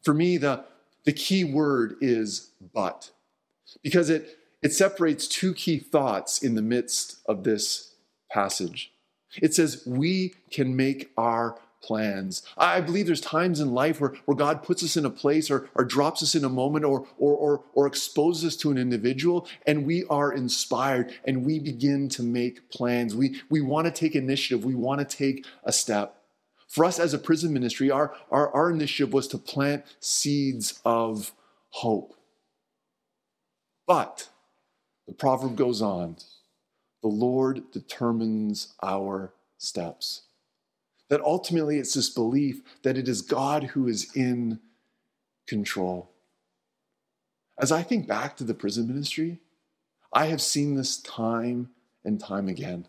For 0.06 0.14
me, 0.14 0.36
the, 0.36 0.62
the 1.02 1.12
key 1.12 1.42
word 1.42 1.96
is 2.00 2.50
but 2.72 3.10
because 3.82 4.08
it, 4.08 4.38
it 4.62 4.72
separates 4.72 5.26
two 5.26 5.52
key 5.52 5.80
thoughts 5.80 6.44
in 6.44 6.54
the 6.54 6.62
midst 6.62 7.16
of 7.26 7.42
this 7.42 7.96
passage. 8.30 8.92
It 9.42 9.52
says, 9.52 9.82
We 9.84 10.34
can 10.52 10.76
make 10.76 11.10
our 11.16 11.58
plans. 11.82 12.42
I 12.56 12.80
believe 12.82 13.06
there's 13.06 13.20
times 13.20 13.58
in 13.58 13.74
life 13.74 14.00
where, 14.00 14.12
where 14.26 14.36
God 14.36 14.62
puts 14.62 14.84
us 14.84 14.96
in 14.96 15.04
a 15.04 15.10
place 15.10 15.50
or, 15.50 15.68
or 15.74 15.84
drops 15.84 16.22
us 16.22 16.36
in 16.36 16.44
a 16.44 16.48
moment 16.48 16.84
or, 16.84 17.08
or, 17.18 17.34
or, 17.34 17.64
or 17.74 17.88
exposes 17.88 18.44
us 18.44 18.56
to 18.58 18.70
an 18.70 18.78
individual, 18.78 19.48
and 19.66 19.84
we 19.84 20.04
are 20.04 20.32
inspired 20.32 21.12
and 21.24 21.44
we 21.44 21.58
begin 21.58 22.08
to 22.10 22.22
make 22.22 22.70
plans. 22.70 23.16
We, 23.16 23.40
we 23.50 23.60
want 23.60 23.86
to 23.86 23.90
take 23.90 24.14
initiative, 24.14 24.64
we 24.64 24.76
want 24.76 25.00
to 25.00 25.16
take 25.16 25.44
a 25.64 25.72
step. 25.72 26.22
For 26.68 26.84
us 26.84 26.98
as 26.98 27.14
a 27.14 27.18
prison 27.18 27.52
ministry, 27.52 27.90
our, 27.90 28.14
our, 28.30 28.50
our 28.52 28.70
initiative 28.70 29.12
was 29.12 29.28
to 29.28 29.38
plant 29.38 29.84
seeds 30.00 30.80
of 30.84 31.32
hope. 31.70 32.14
But 33.86 34.28
the 35.06 35.14
proverb 35.14 35.56
goes 35.56 35.80
on 35.80 36.16
the 37.02 37.08
Lord 37.08 37.70
determines 37.70 38.74
our 38.82 39.32
steps. 39.58 40.22
That 41.08 41.20
ultimately 41.20 41.78
it's 41.78 41.94
this 41.94 42.10
belief 42.10 42.62
that 42.82 42.98
it 42.98 43.06
is 43.06 43.22
God 43.22 43.62
who 43.62 43.86
is 43.86 44.10
in 44.16 44.58
control. 45.46 46.10
As 47.60 47.70
I 47.70 47.84
think 47.84 48.08
back 48.08 48.36
to 48.36 48.44
the 48.44 48.54
prison 48.54 48.88
ministry, 48.88 49.38
I 50.12 50.26
have 50.26 50.42
seen 50.42 50.74
this 50.74 51.00
time 51.00 51.70
and 52.04 52.18
time 52.18 52.48
again. 52.48 52.88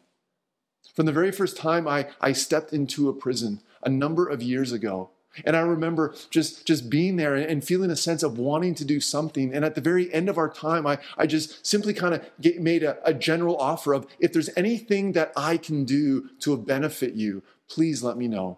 From 0.93 1.05
the 1.05 1.11
very 1.11 1.31
first 1.31 1.57
time 1.57 1.87
I, 1.87 2.07
I 2.19 2.31
stepped 2.33 2.73
into 2.73 3.09
a 3.09 3.13
prison 3.13 3.61
a 3.83 3.89
number 3.89 4.27
of 4.27 4.41
years 4.41 4.71
ago, 4.71 5.11
and 5.45 5.55
I 5.55 5.59
remember 5.59 6.15
just, 6.31 6.65
just 6.65 6.89
being 6.89 7.15
there 7.15 7.35
and 7.35 7.63
feeling 7.63 7.91
a 7.91 7.95
sense 7.95 8.23
of 8.23 8.39
wanting 8.39 8.73
to 8.75 8.85
do 8.85 8.99
something. 8.99 9.53
And 9.53 9.63
at 9.63 9.75
the 9.75 9.81
very 9.81 10.11
end 10.11 10.29
of 10.29 10.37
our 10.37 10.49
time, 10.49 10.87
I, 10.87 10.97
I 11.17 11.27
just 11.27 11.65
simply 11.65 11.93
kind 11.93 12.15
of 12.15 12.25
made 12.59 12.83
a, 12.83 12.97
a 13.07 13.13
general 13.13 13.57
offer 13.57 13.93
of 13.93 14.07
if 14.19 14.33
there's 14.33 14.49
anything 14.57 15.11
that 15.11 15.31
I 15.37 15.57
can 15.57 15.85
do 15.85 16.29
to 16.39 16.57
benefit 16.57 17.13
you, 17.13 17.43
please 17.69 18.01
let 18.01 18.17
me 18.17 18.27
know. 18.27 18.57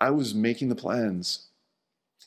I 0.00 0.10
was 0.10 0.34
making 0.34 0.68
the 0.68 0.74
plans. 0.74 1.46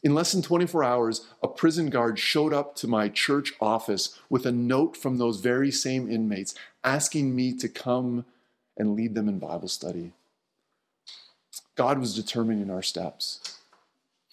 In 0.03 0.15
less 0.15 0.31
than 0.31 0.41
24 0.41 0.84
hours, 0.84 1.27
a 1.43 1.48
prison 1.48 1.89
guard 1.89 2.17
showed 2.17 2.53
up 2.53 2.75
to 2.77 2.88
my 2.88 3.08
church 3.08 3.53
office 3.62 4.20
with 4.29 4.46
a 4.46 4.51
note 4.51 4.98
from 4.98 5.17
those 5.17 5.39
very 5.39 5.72
same 5.72 6.10
inmates 6.10 6.55
asking 6.84 7.36
me 7.36 7.55
to 7.58 7.70
come 7.70 8.25
and 8.77 8.96
lead 8.96 9.13
them 9.13 9.29
in 9.29 9.38
Bible 9.38 9.67
study. 9.67 10.13
God 11.75 12.00
was 12.00 12.15
determining 12.15 12.72
our 12.72 12.81
steps. 12.81 13.60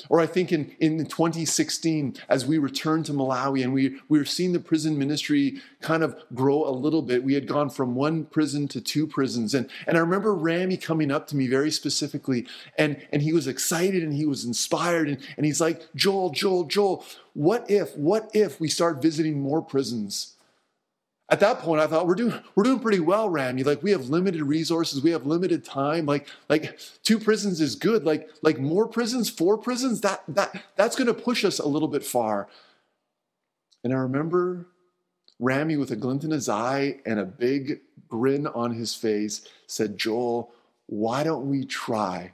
Or 0.08 0.20
I 0.20 0.26
think 0.26 0.52
in, 0.52 0.74
in 0.78 1.04
2016, 1.06 2.16
as 2.28 2.46
we 2.46 2.58
returned 2.58 3.06
to 3.06 3.12
Malawi 3.12 3.64
and 3.64 3.72
we, 3.72 3.98
we 4.08 4.18
were 4.18 4.24
seeing 4.24 4.52
the 4.52 4.60
prison 4.60 4.96
ministry 4.96 5.60
kind 5.80 6.04
of 6.04 6.16
grow 6.34 6.68
a 6.68 6.70
little 6.70 7.02
bit, 7.02 7.24
we 7.24 7.34
had 7.34 7.48
gone 7.48 7.68
from 7.68 7.96
one 7.96 8.24
prison 8.24 8.68
to 8.68 8.80
two 8.80 9.08
prisons. 9.08 9.54
And, 9.54 9.68
and 9.88 9.96
I 9.96 10.00
remember 10.00 10.34
Rami 10.34 10.76
coming 10.76 11.10
up 11.10 11.26
to 11.28 11.36
me 11.36 11.48
very 11.48 11.72
specifically, 11.72 12.46
and, 12.76 12.96
and 13.10 13.22
he 13.22 13.32
was 13.32 13.48
excited 13.48 14.04
and 14.04 14.14
he 14.14 14.24
was 14.24 14.44
inspired. 14.44 15.08
And, 15.08 15.18
and 15.36 15.44
he's 15.44 15.60
like, 15.60 15.82
Joel, 15.96 16.30
Joel, 16.30 16.64
Joel, 16.64 17.04
what 17.34 17.68
if, 17.68 17.96
what 17.96 18.30
if 18.34 18.60
we 18.60 18.68
start 18.68 19.02
visiting 19.02 19.40
more 19.40 19.60
prisons? 19.60 20.36
At 21.30 21.40
that 21.40 21.58
point, 21.58 21.80
I 21.80 21.86
thought 21.86 22.06
we're 22.06 22.14
doing 22.14 22.34
we're 22.54 22.64
doing 22.64 22.80
pretty 22.80 23.00
well, 23.00 23.28
Rami. 23.28 23.62
Like 23.62 23.82
we 23.82 23.90
have 23.90 24.08
limited 24.08 24.42
resources, 24.42 25.02
we 25.02 25.10
have 25.10 25.26
limited 25.26 25.64
time. 25.64 26.06
Like 26.06 26.26
like 26.48 26.78
two 27.02 27.18
prisons 27.18 27.60
is 27.60 27.74
good. 27.74 28.04
Like 28.04 28.30
like 28.42 28.58
more 28.58 28.86
prisons, 28.86 29.28
four 29.28 29.58
prisons. 29.58 30.00
That 30.00 30.22
that 30.28 30.62
that's 30.76 30.96
going 30.96 31.06
to 31.06 31.14
push 31.14 31.44
us 31.44 31.58
a 31.58 31.68
little 31.68 31.88
bit 31.88 32.04
far. 32.04 32.48
And 33.84 33.92
I 33.92 33.96
remember 33.96 34.66
Rami 35.38 35.76
with 35.76 35.90
a 35.90 35.96
glint 35.96 36.24
in 36.24 36.30
his 36.30 36.48
eye 36.48 37.00
and 37.04 37.20
a 37.20 37.24
big 37.24 37.80
grin 38.08 38.46
on 38.46 38.72
his 38.72 38.94
face 38.94 39.46
said, 39.66 39.98
"Joel, 39.98 40.50
why 40.86 41.24
don't 41.24 41.50
we 41.50 41.66
try 41.66 42.32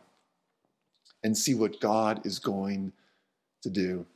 and 1.25 1.37
see 1.37 1.55
what 1.55 1.81
God 1.81 2.25
is 2.25 2.39
going 2.39 2.93
to 3.63 3.71
do. 3.71 4.07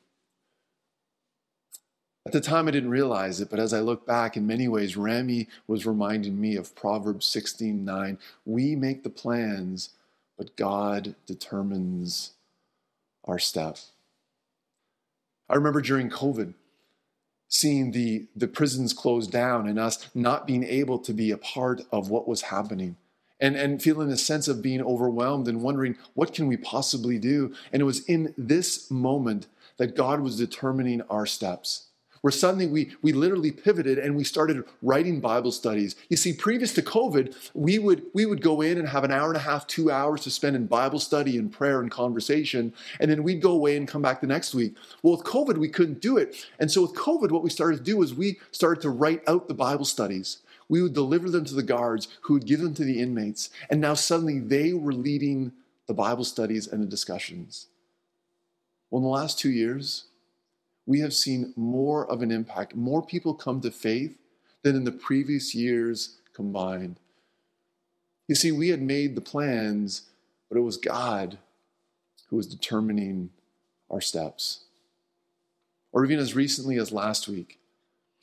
At 2.27 2.33
the 2.33 2.41
time, 2.41 2.69
I 2.69 2.73
didn't 2.73 2.91
realize 2.91 3.41
it, 3.41 3.49
but 3.49 3.59
as 3.59 3.73
I 3.73 3.81
look 3.81 4.07
back, 4.07 4.37
in 4.37 4.47
many 4.47 4.69
ways, 4.69 4.97
Rami 4.97 5.49
was 5.67 5.87
reminding 5.87 6.39
me 6.39 6.57
of 6.57 6.75
Proverbs 6.75 7.27
16 7.27 7.85
9. 7.85 8.19
We 8.45 8.77
make 8.77 9.03
the 9.03 9.11
plans, 9.11 9.91
but 10.37 10.57
God 10.57 11.15
determines 11.27 12.33
our 13.25 13.39
step. 13.39 13.79
I 15.49 15.55
remember 15.55 15.81
during 15.81 16.11
COVID, 16.11 16.53
seeing 17.49 17.93
the, 17.93 18.27
the 18.37 18.49
prisons 18.49 18.93
closed 18.93 19.33
down 19.33 19.67
and 19.67 19.79
us 19.79 20.09
not 20.15 20.47
being 20.47 20.65
able 20.65 20.99
to 20.99 21.15
be 21.15 21.31
a 21.31 21.39
part 21.39 21.83
of 21.91 22.11
what 22.11 22.29
was 22.29 22.43
happening 22.43 22.97
and, 23.41 23.57
and 23.57 23.83
feeling 23.83 24.11
a 24.11 24.17
sense 24.17 24.49
of 24.49 24.63
being 24.63 24.83
overwhelmed 24.83 25.49
and 25.49 25.63
wondering 25.63 25.97
what 26.15 26.35
can 26.35 26.47
we 26.47 26.57
possibly 26.57 27.19
do 27.19 27.55
and 27.73 27.81
it 27.81 27.87
was 27.87 28.05
in 28.05 28.35
this 28.37 28.91
moment 28.91 29.47
that 29.79 29.97
god 29.97 30.21
was 30.21 30.37
determining 30.37 31.01
our 31.03 31.25
steps 31.25 31.88
where 32.21 32.31
suddenly 32.31 32.67
we, 32.67 32.93
we 33.03 33.13
literally 33.13 33.51
pivoted 33.51 33.99
and 33.99 34.17
we 34.17 34.25
started 34.25 34.65
writing 34.83 35.21
Bible 35.21 35.53
studies. 35.53 35.97
You 36.09 36.17
see, 36.17 36.33
previous 36.33 36.73
to 36.75 36.83
COVID, 36.83 37.51
we 37.55 37.79
would, 37.79 38.05
we 38.15 38.27
would 38.27 38.43
go 38.43 38.61
in 38.61 38.79
and 38.79 38.89
have 38.89 39.05
an 39.05 39.13
hour 39.13 39.29
and 39.29 39.37
a 39.37 39.41
half, 39.41 39.67
two 39.67 39.91
hours 39.91 40.23
to 40.23 40.31
spend 40.31 40.57
in 40.57 40.67
Bible 40.67 40.99
study 40.99 41.39
and 41.39 41.53
prayer 41.53 41.81
and 41.81 41.91
conversation, 41.91 42.73
and 43.01 43.11
then 43.11 43.23
we'd 43.23 43.43
go 43.43 43.53
away 43.53 43.77
and 43.77 43.89
come 43.89 44.03
back 44.03 44.21
the 44.21 44.27
next 44.27 44.55
week. 44.55 44.75
Well, 45.03 45.17
with 45.17 45.27
COVID, 45.27 45.59
we 45.59 45.69
couldn't 45.69 46.01
do 46.01 46.17
it. 46.17 46.47
And 46.59 46.71
so 46.71 46.83
with 46.83 46.95
COVID, 46.95 47.31
what 47.31 47.43
we 47.43 47.51
started 47.51 47.79
to 47.79 47.83
do 47.83 48.03
is 48.03 48.15
we 48.15 48.39
started 48.51 48.83
to 48.83 48.91
write 48.91 49.23
out 49.29 49.49
the 49.49 49.55
Bible 49.55 49.85
studies. 49.85 50.39
We 50.69 50.83
would 50.83 50.93
deliver 50.93 51.31
them 51.31 51.45
to 51.47 51.55
the 51.55 51.63
guards 51.63 52.09
who 52.23 52.35
would 52.35 52.47
give 52.47 52.61
them 52.61 52.75
to 52.75 52.85
the 52.85 53.01
inmates. 53.01 53.51
And 53.71 53.81
now 53.81 53.95
suddenly 53.95 54.39
they 54.39 54.73
were 54.73 54.93
leading 54.93 55.53
the 55.87 55.95
Bible 55.95 56.25
studies 56.25 56.67
and 56.67 56.83
the 56.83 56.87
discussions. 56.87 57.69
Well, 58.91 58.99
in 58.99 59.05
the 59.05 59.09
last 59.09 59.39
two 59.39 59.51
years, 59.51 60.05
we 60.89 61.01
have 61.01 61.13
seen 61.13 61.53
more 61.55 62.11
of 62.11 62.23
an 62.23 62.31
impact. 62.31 62.75
More 62.75 63.03
people 63.03 63.35
come 63.35 63.61
to 63.61 63.71
faith 63.71 64.17
than 64.63 64.75
in 64.75 64.85
the 64.85 64.91
previous 64.91 65.55
years 65.55 66.17
combined. 66.33 66.99
You 68.27 68.35
see, 68.35 68.53
we 68.53 68.71
had 68.71 68.81
made 68.81 69.15
the 69.15 69.21
plans, 69.21 70.09
but 70.49 70.57
it 70.57 70.63
was 70.63 70.79
God 70.79 71.37
who 72.31 72.37
was 72.37 72.47
determining 72.47 73.29
our 73.91 74.01
steps. 74.01 74.65
Or 75.93 76.07
even 76.07 76.19
as 76.19 76.35
recently 76.35 76.79
as 76.79 76.91
last 76.91 77.29
week, 77.29 77.59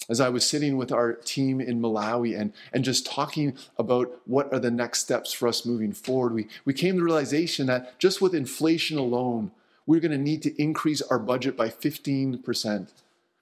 as 0.09 0.19
I 0.19 0.29
was 0.29 0.43
sitting 0.43 0.75
with 0.75 0.91
our 0.91 1.13
team 1.13 1.61
in 1.61 1.79
Malawi 1.79 2.39
and, 2.39 2.51
and 2.73 2.83
just 2.83 3.05
talking 3.05 3.55
about 3.77 4.21
what 4.25 4.51
are 4.51 4.59
the 4.59 4.71
next 4.71 5.01
steps 5.01 5.31
for 5.31 5.47
us 5.47 5.67
moving 5.67 5.93
forward, 5.93 6.33
we, 6.33 6.47
we 6.65 6.73
came 6.73 6.95
to 6.95 6.99
the 6.99 7.05
realization 7.05 7.67
that 7.67 7.99
just 7.99 8.23
with 8.23 8.33
inflation 8.33 8.97
alone, 8.97 9.51
we're 9.87 9.99
going 9.99 10.11
to 10.11 10.17
need 10.17 10.41
to 10.43 10.61
increase 10.61 11.01
our 11.03 11.19
budget 11.19 11.55
by 11.55 11.69
15%, 11.69 12.89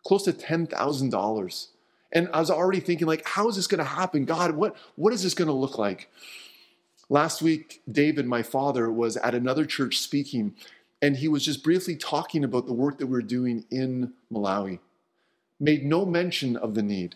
close 0.06 0.24
to 0.24 0.34
$10,000. 0.34 1.68
And 2.12 2.30
I 2.34 2.40
was 2.40 2.52
already 2.52 2.80
thinking, 2.80 3.08
like, 3.08 3.28
how 3.28 3.48
is 3.48 3.56
this 3.56 3.68
going 3.68 3.80
to 3.80 3.86
happen? 3.86 4.26
God, 4.26 4.56
what, 4.56 4.76
what 4.96 5.14
is 5.14 5.24
this 5.24 5.34
going 5.34 5.48
to 5.48 5.54
look 5.54 5.78
like? 5.78 6.10
Last 7.10 7.42
week, 7.42 7.82
David, 7.90 8.28
my 8.28 8.44
father, 8.44 8.92
was 8.92 9.18
at 9.18 9.36
another 9.36 9.66
church 9.66 10.00
speaking, 10.00 10.56
and 11.02 11.18
he 11.18 11.28
was 11.28 11.46
just 11.46 11.64
briefly 11.64 11.96
talking 11.96 12.44
about 12.44 12.66
the 12.66 12.74
work 12.74 12.98
that 12.98 13.08
we're 13.08 13.22
doing 13.22 13.66
in 13.72 14.14
Malawi. 14.32 14.80
Made 15.60 15.86
no 15.86 16.06
mention 16.06 16.58
of 16.58 16.76
the 16.76 16.84
need. 16.84 17.16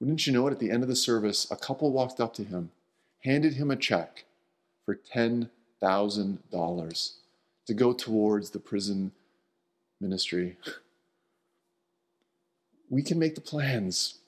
Wouldn't 0.00 0.26
you 0.26 0.32
know 0.32 0.46
it? 0.48 0.52
At 0.52 0.58
the 0.58 0.70
end 0.70 0.82
of 0.82 0.88
the 0.88 0.96
service, 0.96 1.46
a 1.50 1.56
couple 1.56 1.92
walked 1.92 2.20
up 2.20 2.34
to 2.34 2.44
him, 2.44 2.70
handed 3.20 3.54
him 3.54 3.70
a 3.70 3.76
check 3.76 4.24
for 4.84 4.96
$10,000 4.96 7.12
to 7.66 7.74
go 7.74 7.92
towards 7.92 8.50
the 8.50 8.58
prison 8.58 9.12
ministry. 10.00 10.56
We 12.90 13.02
can 13.02 13.18
make 13.18 13.34
the 13.34 13.40
plans, 13.40 14.18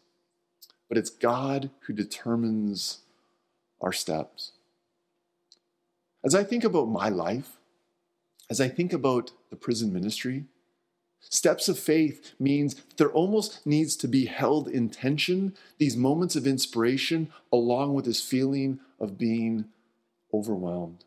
but 0.89 0.99
it's 0.99 1.11
God 1.11 1.71
who 1.81 1.93
determines 1.93 3.01
our 3.81 3.93
steps. 3.93 4.53
As 6.25 6.35
I 6.35 6.43
think 6.43 6.65
about 6.65 6.89
my 6.89 7.09
life, 7.09 7.59
as 8.49 8.61
I 8.61 8.69
think 8.69 8.93
about 8.93 9.33
the 9.51 9.57
prison 9.57 9.93
ministry, 9.93 10.45
steps 11.21 11.69
of 11.69 11.79
faith 11.79 12.35
means 12.41 12.77
there 12.97 13.11
almost 13.11 13.67
needs 13.67 13.97
to 13.97 14.09
be 14.09 14.27
held 14.27 14.69
in 14.69 14.89
tension 14.89 15.55
these 15.79 15.97
moments 15.97 16.37
of 16.37 16.47
inspiration 16.47 17.31
along 17.53 17.95
with 17.95 18.05
this 18.05 18.21
feeling 18.21 18.81
of 18.99 19.19
being 19.19 19.67
overwhelmed 20.33 21.05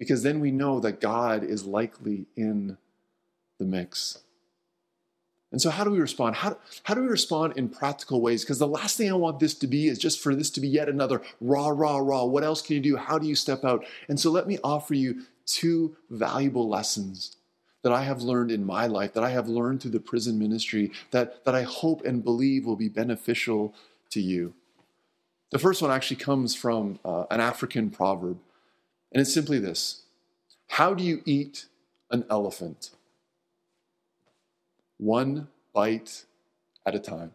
because 0.00 0.22
then 0.22 0.40
we 0.40 0.50
know 0.50 0.80
that 0.80 0.98
God 0.98 1.44
is 1.44 1.66
likely 1.66 2.26
in 2.34 2.78
the 3.58 3.66
mix. 3.66 4.18
And 5.52 5.60
so, 5.60 5.68
how 5.68 5.84
do 5.84 5.90
we 5.90 6.00
respond? 6.00 6.36
How, 6.36 6.56
how 6.84 6.94
do 6.94 7.02
we 7.02 7.08
respond 7.08 7.52
in 7.56 7.68
practical 7.68 8.22
ways? 8.22 8.42
Because 8.42 8.58
the 8.58 8.66
last 8.66 8.96
thing 8.96 9.10
I 9.10 9.14
want 9.14 9.40
this 9.40 9.54
to 9.56 9.66
be 9.66 9.88
is 9.88 9.98
just 9.98 10.20
for 10.20 10.34
this 10.34 10.48
to 10.50 10.60
be 10.60 10.68
yet 10.68 10.88
another 10.88 11.20
rah, 11.40 11.68
rah, 11.68 11.98
rah. 11.98 12.24
What 12.24 12.44
else 12.44 12.62
can 12.62 12.76
you 12.76 12.82
do? 12.82 12.96
How 12.96 13.18
do 13.18 13.28
you 13.28 13.34
step 13.34 13.62
out? 13.62 13.84
And 14.08 14.18
so, 14.18 14.30
let 14.30 14.48
me 14.48 14.58
offer 14.64 14.94
you 14.94 15.22
two 15.44 15.96
valuable 16.08 16.66
lessons 16.66 17.36
that 17.82 17.92
I 17.92 18.02
have 18.02 18.22
learned 18.22 18.50
in 18.50 18.64
my 18.64 18.86
life, 18.86 19.12
that 19.12 19.24
I 19.24 19.30
have 19.30 19.48
learned 19.48 19.82
through 19.82 19.90
the 19.90 20.00
prison 20.00 20.38
ministry, 20.38 20.92
that, 21.10 21.44
that 21.44 21.54
I 21.54 21.62
hope 21.62 22.06
and 22.06 22.24
believe 22.24 22.64
will 22.64 22.76
be 22.76 22.88
beneficial 22.88 23.74
to 24.10 24.20
you. 24.20 24.54
The 25.50 25.58
first 25.58 25.82
one 25.82 25.90
actually 25.90 26.18
comes 26.18 26.54
from 26.54 27.00
uh, 27.04 27.24
an 27.30 27.40
African 27.40 27.90
proverb. 27.90 28.38
And 29.12 29.20
it's 29.20 29.34
simply 29.34 29.58
this 29.58 30.02
How 30.68 30.94
do 30.94 31.02
you 31.04 31.22
eat 31.24 31.66
an 32.10 32.24
elephant? 32.30 32.90
One 34.98 35.48
bite 35.72 36.24
at 36.86 36.94
a 36.94 36.98
time. 36.98 37.32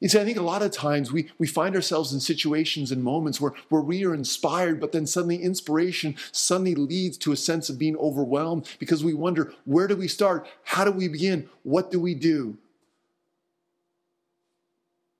You 0.00 0.08
see, 0.08 0.18
I 0.18 0.24
think 0.24 0.38
a 0.38 0.42
lot 0.42 0.62
of 0.62 0.72
times 0.72 1.12
we, 1.12 1.30
we 1.38 1.46
find 1.46 1.74
ourselves 1.74 2.14
in 2.14 2.20
situations 2.20 2.90
and 2.90 3.04
moments 3.04 3.38
where, 3.38 3.52
where 3.68 3.82
we 3.82 4.02
are 4.06 4.14
inspired, 4.14 4.80
but 4.80 4.92
then 4.92 5.06
suddenly 5.06 5.36
inspiration 5.36 6.16
suddenly 6.32 6.74
leads 6.74 7.18
to 7.18 7.32
a 7.32 7.36
sense 7.36 7.68
of 7.68 7.78
being 7.78 7.96
overwhelmed 7.98 8.66
because 8.78 9.04
we 9.04 9.12
wonder 9.12 9.52
where 9.66 9.86
do 9.86 9.94
we 9.94 10.08
start? 10.08 10.48
How 10.64 10.84
do 10.84 10.90
we 10.90 11.06
begin? 11.06 11.50
What 11.64 11.90
do 11.90 12.00
we 12.00 12.14
do? 12.14 12.56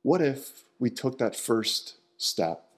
What 0.03 0.23
if 0.23 0.65
we 0.79 0.89
took 0.89 1.19
that 1.19 1.37
first 1.37 1.97
step? 2.17 2.69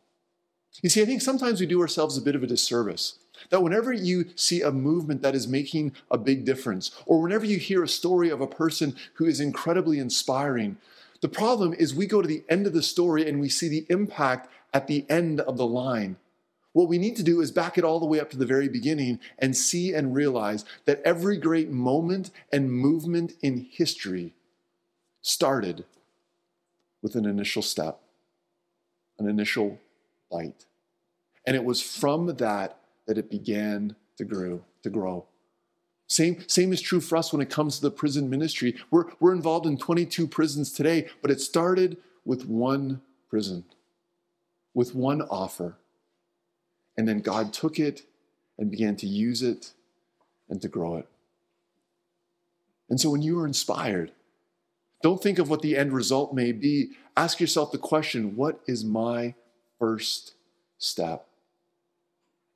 You 0.80 0.88
see, 0.88 1.02
I 1.02 1.04
think 1.04 1.20
sometimes 1.20 1.60
we 1.60 1.66
do 1.66 1.80
ourselves 1.80 2.16
a 2.16 2.22
bit 2.22 2.34
of 2.34 2.42
a 2.42 2.46
disservice. 2.46 3.18
That 3.50 3.62
whenever 3.62 3.92
you 3.92 4.26
see 4.36 4.62
a 4.62 4.70
movement 4.70 5.22
that 5.22 5.34
is 5.34 5.46
making 5.46 5.92
a 6.10 6.16
big 6.16 6.44
difference, 6.44 6.92
or 7.06 7.20
whenever 7.20 7.44
you 7.44 7.58
hear 7.58 7.82
a 7.82 7.88
story 7.88 8.30
of 8.30 8.40
a 8.40 8.46
person 8.46 8.96
who 9.14 9.26
is 9.26 9.40
incredibly 9.40 9.98
inspiring, 9.98 10.78
the 11.20 11.28
problem 11.28 11.74
is 11.74 11.94
we 11.94 12.06
go 12.06 12.22
to 12.22 12.28
the 12.28 12.44
end 12.48 12.66
of 12.66 12.72
the 12.72 12.82
story 12.82 13.28
and 13.28 13.40
we 13.40 13.48
see 13.48 13.68
the 13.68 13.86
impact 13.90 14.48
at 14.72 14.86
the 14.86 15.04
end 15.08 15.40
of 15.40 15.56
the 15.56 15.66
line. 15.66 16.16
What 16.72 16.88
we 16.88 16.98
need 16.98 17.16
to 17.16 17.22
do 17.22 17.40
is 17.40 17.50
back 17.50 17.76
it 17.76 17.84
all 17.84 18.00
the 18.00 18.06
way 18.06 18.18
up 18.18 18.30
to 18.30 18.38
the 18.38 18.46
very 18.46 18.68
beginning 18.68 19.20
and 19.38 19.56
see 19.56 19.92
and 19.92 20.14
realize 20.14 20.64
that 20.86 21.02
every 21.04 21.36
great 21.36 21.70
moment 21.70 22.30
and 22.50 22.72
movement 22.72 23.34
in 23.42 23.66
history 23.70 24.32
started 25.20 25.84
with 27.02 27.14
an 27.14 27.26
initial 27.26 27.62
step, 27.62 28.00
an 29.18 29.28
initial 29.28 29.78
light. 30.32 30.66
And 31.46 31.54
it 31.56 31.64
was 31.64 31.80
from 31.80 32.26
that 32.26 32.78
that 33.06 33.18
it 33.18 33.30
began 33.30 33.96
to 34.16 34.24
grow, 34.24 34.64
to 34.82 34.90
grow. 34.90 35.26
Same, 36.06 36.44
same 36.46 36.72
is 36.72 36.80
true 36.80 37.00
for 37.00 37.16
us 37.16 37.32
when 37.32 37.40
it 37.40 37.50
comes 37.50 37.76
to 37.76 37.82
the 37.82 37.90
prison 37.90 38.28
ministry. 38.28 38.76
We're, 38.90 39.06
we're 39.18 39.32
involved 39.32 39.66
in 39.66 39.78
22 39.78 40.26
prisons 40.26 40.72
today, 40.72 41.08
but 41.22 41.30
it 41.30 41.40
started 41.40 41.96
with 42.24 42.46
one 42.46 43.00
prison, 43.30 43.64
with 44.74 44.94
one 44.94 45.22
offer. 45.22 45.76
And 46.96 47.08
then 47.08 47.20
God 47.20 47.52
took 47.52 47.78
it 47.78 48.02
and 48.58 48.70
began 48.70 48.96
to 48.96 49.06
use 49.06 49.42
it 49.42 49.72
and 50.48 50.60
to 50.60 50.68
grow 50.68 50.96
it. 50.96 51.08
And 52.90 53.00
so 53.00 53.08
when 53.08 53.22
you 53.22 53.40
are 53.40 53.46
inspired, 53.46 54.12
don't 55.02 55.22
think 55.22 55.38
of 55.38 55.48
what 55.48 55.62
the 55.62 55.76
end 55.76 55.92
result 55.94 56.34
may 56.34 56.52
be. 56.52 56.90
Ask 57.16 57.40
yourself 57.40 57.72
the 57.72 57.78
question 57.78 58.36
what 58.36 58.60
is 58.66 58.84
my 58.84 59.34
first 59.82 60.34
step. 60.78 61.26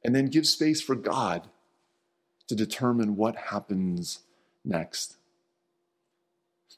And 0.04 0.14
then 0.14 0.26
give 0.26 0.46
space 0.46 0.80
for 0.80 0.94
God 0.94 1.48
to 2.46 2.54
determine 2.54 3.16
what 3.16 3.34
happens 3.50 4.20
next. 4.64 5.16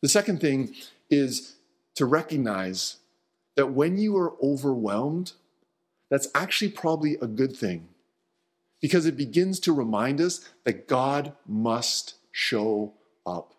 The 0.00 0.08
second 0.08 0.40
thing 0.40 0.74
is 1.10 1.56
to 1.96 2.06
recognize 2.06 2.96
that 3.56 3.74
when 3.74 3.98
you 3.98 4.16
are 4.16 4.42
overwhelmed, 4.42 5.32
that's 6.08 6.28
actually 6.34 6.70
probably 6.70 7.16
a 7.16 7.26
good 7.26 7.54
thing 7.54 7.88
because 8.80 9.04
it 9.04 9.18
begins 9.18 9.60
to 9.60 9.74
remind 9.74 10.18
us 10.18 10.48
that 10.64 10.88
God 10.88 11.34
must 11.46 12.14
show 12.32 12.94
up. 13.26 13.52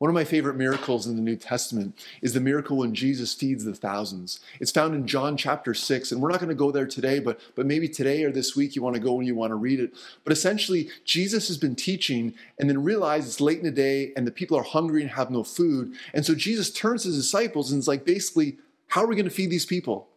One 0.00 0.08
of 0.08 0.14
my 0.14 0.24
favorite 0.24 0.56
miracles 0.56 1.06
in 1.06 1.16
the 1.16 1.20
New 1.20 1.36
Testament 1.36 1.94
is 2.22 2.32
the 2.32 2.40
miracle 2.40 2.78
when 2.78 2.94
Jesus 2.94 3.34
feeds 3.34 3.66
the 3.66 3.74
thousands. 3.74 4.40
It's 4.58 4.70
found 4.70 4.94
in 4.94 5.06
John 5.06 5.36
chapter 5.36 5.74
6, 5.74 6.10
and 6.10 6.22
we're 6.22 6.30
not 6.30 6.40
going 6.40 6.48
to 6.48 6.54
go 6.54 6.70
there 6.70 6.86
today, 6.86 7.18
but, 7.20 7.38
but 7.54 7.66
maybe 7.66 7.86
today 7.86 8.24
or 8.24 8.32
this 8.32 8.56
week 8.56 8.74
you 8.74 8.80
want 8.80 8.94
to 8.96 9.02
go 9.02 9.18
and 9.18 9.26
you 9.26 9.34
want 9.34 9.50
to 9.50 9.56
read 9.56 9.78
it. 9.78 9.92
But 10.24 10.32
essentially, 10.32 10.88
Jesus 11.04 11.48
has 11.48 11.58
been 11.58 11.76
teaching 11.76 12.32
and 12.58 12.70
then 12.70 12.82
realized 12.82 13.26
it's 13.26 13.42
late 13.42 13.58
in 13.58 13.64
the 13.64 13.70
day 13.70 14.14
and 14.16 14.26
the 14.26 14.30
people 14.30 14.56
are 14.56 14.62
hungry 14.62 15.02
and 15.02 15.10
have 15.10 15.30
no 15.30 15.44
food. 15.44 15.92
And 16.14 16.24
so 16.24 16.34
Jesus 16.34 16.72
turns 16.72 17.02
to 17.02 17.08
his 17.08 17.18
disciples 17.18 17.70
and 17.70 17.78
is 17.78 17.86
like, 17.86 18.06
basically, 18.06 18.56
how 18.86 19.04
are 19.04 19.06
we 19.06 19.16
going 19.16 19.28
to 19.28 19.30
feed 19.30 19.50
these 19.50 19.66
people? 19.66 20.08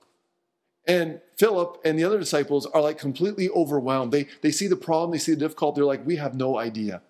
And 0.87 1.19
Philip 1.35 1.81
and 1.83 1.99
the 1.99 2.05
other 2.05 2.19
disciples 2.19 2.65
are 2.67 2.81
like 2.81 2.99
completely 2.99 3.49
overwhelmed. 3.49 4.13
They, 4.13 4.27
they 4.39 4.51
see 4.51 4.67
the 4.67 4.77
problem, 4.77 5.11
they 5.11 5.17
see 5.17 5.33
the 5.33 5.41
difficulty, 5.41 5.81
they're 5.81 5.85
like, 5.85 6.05
we 6.05 6.15
have 6.15 6.35
no 6.35 6.57
idea. 6.57 7.01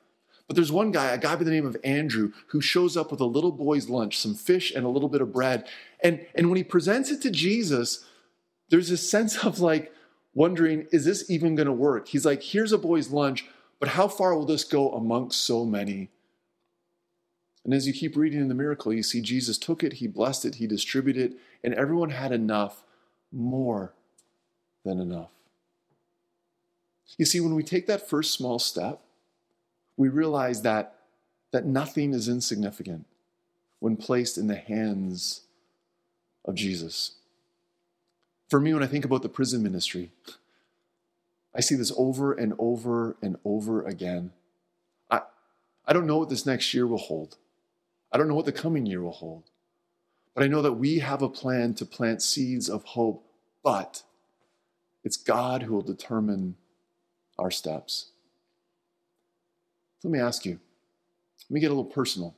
But 0.48 0.56
there's 0.56 0.72
one 0.72 0.92
guy, 0.92 1.12
a 1.12 1.18
guy 1.18 1.36
by 1.36 1.44
the 1.44 1.52
name 1.52 1.66
of 1.66 1.78
Andrew, 1.84 2.32
who 2.48 2.62
shows 2.62 2.98
up 2.98 3.12
with 3.12 3.22
a 3.22 3.26
little 3.26 3.52
boy's 3.52 3.90
lunch, 3.90 4.18
some 4.18 4.36
fish 4.36 4.74
and 4.74 4.86
a 4.86 4.90
little 4.90 5.10
bit 5.10 5.22
of 5.22 5.32
bread. 5.32 5.68
And, 6.02 6.26
and 6.36 6.50
when 6.50 6.58
he 6.58 6.64
presents 6.64 7.12
it 7.12 7.22
to 7.22 7.32
Jesus, 7.32 8.06
there's 8.70 8.92
a 8.92 8.98
sense 8.98 9.44
of 9.46 9.60
like 9.60 9.94
wondering, 10.34 10.88
is 10.92 11.06
this 11.06 11.30
even 11.30 11.56
going 11.56 11.68
to 11.68 11.74
work? 11.74 12.10
He's 12.10 12.26
like, 12.26 12.44
here's 12.44 12.72
a 12.72 12.78
boy's 12.78 13.10
lunch, 13.10 13.46
but 13.80 13.90
how 13.90 14.08
far 14.08 14.36
will 14.36 14.46
this 14.46 14.64
go 14.64 14.92
amongst 14.92 15.42
so 15.42 15.66
many? 15.66 16.10
And 17.64 17.74
as 17.74 17.88
you 17.88 17.94
keep 17.94 18.18
reading 18.18 18.42
in 18.42 18.50
the 18.50 18.56
miracle, 18.56 18.94
you 18.94 19.04
see 19.04 19.22
Jesus 19.22 19.58
took 19.58 19.84
it, 19.84 19.94
he 19.94 20.08
blessed 20.08 20.44
it, 20.44 20.56
he 20.56 20.68
distributed 20.68 21.32
it, 21.32 21.38
and 21.64 21.74
everyone 21.74 22.10
had 22.10 22.34
enough, 22.34 22.84
more 23.32 23.94
than 24.84 25.00
enough. 25.00 25.30
You 27.18 27.26
see, 27.26 27.40
when 27.40 27.56
we 27.56 27.64
take 27.64 27.88
that 27.88 28.10
first 28.10 28.34
small 28.34 28.60
step, 28.60 29.02
we 29.98 30.10
realize 30.10 30.62
that, 30.64 30.96
that 31.52 31.66
nothing 31.66 32.14
is 32.14 32.28
insignificant 32.28 33.06
when 33.80 33.98
placed 33.98 34.38
in 34.38 34.48
the 34.48 34.56
hands 34.56 35.42
of 36.46 36.56
Jesus. 36.56 37.16
For 38.50 38.60
me, 38.60 38.74
when 38.74 38.84
I 38.84 38.88
think 38.88 39.06
about 39.06 39.22
the 39.22 39.30
prison 39.30 39.64
ministry, 39.64 40.12
I 41.56 41.62
see 41.62 41.76
this 41.76 41.92
over 41.98 42.34
and 42.34 42.54
over 42.58 43.16
and 43.22 43.38
over 43.46 43.84
again. 43.84 44.32
I, 45.10 45.22
I 45.86 45.94
don't 45.94 46.08
know 46.08 46.18
what 46.18 46.30
this 46.30 46.46
next 46.46 46.74
year 46.74 46.88
will 46.88 46.98
hold. 46.98 47.38
I 48.12 48.18
don't 48.18 48.28
know 48.28 48.36
what 48.36 48.46
the 48.46 48.52
coming 48.52 48.86
year 48.86 49.02
will 49.02 49.12
hold. 49.12 49.44
But 50.34 50.44
I 50.44 50.48
know 50.48 50.62
that 50.62 50.74
we 50.74 51.00
have 51.00 51.22
a 51.22 51.30
plan 51.30 51.74
to 51.76 51.86
plant 51.86 52.22
seeds 52.22 52.70
of 52.70 52.84
hope, 52.84 53.26
but 53.64 54.04
it's 55.04 55.18
God 55.18 55.64
who 55.64 55.74
will 55.74 55.82
determine 55.82 56.56
our 57.38 57.52
steps. 57.52 58.12
Let 60.04 60.12
me 60.12 60.20
ask 60.20 60.46
you, 60.46 60.60
let 61.50 61.54
me 61.54 61.60
get 61.60 61.68
a 61.68 61.76
little 61.76 61.86
personal. 61.86 62.36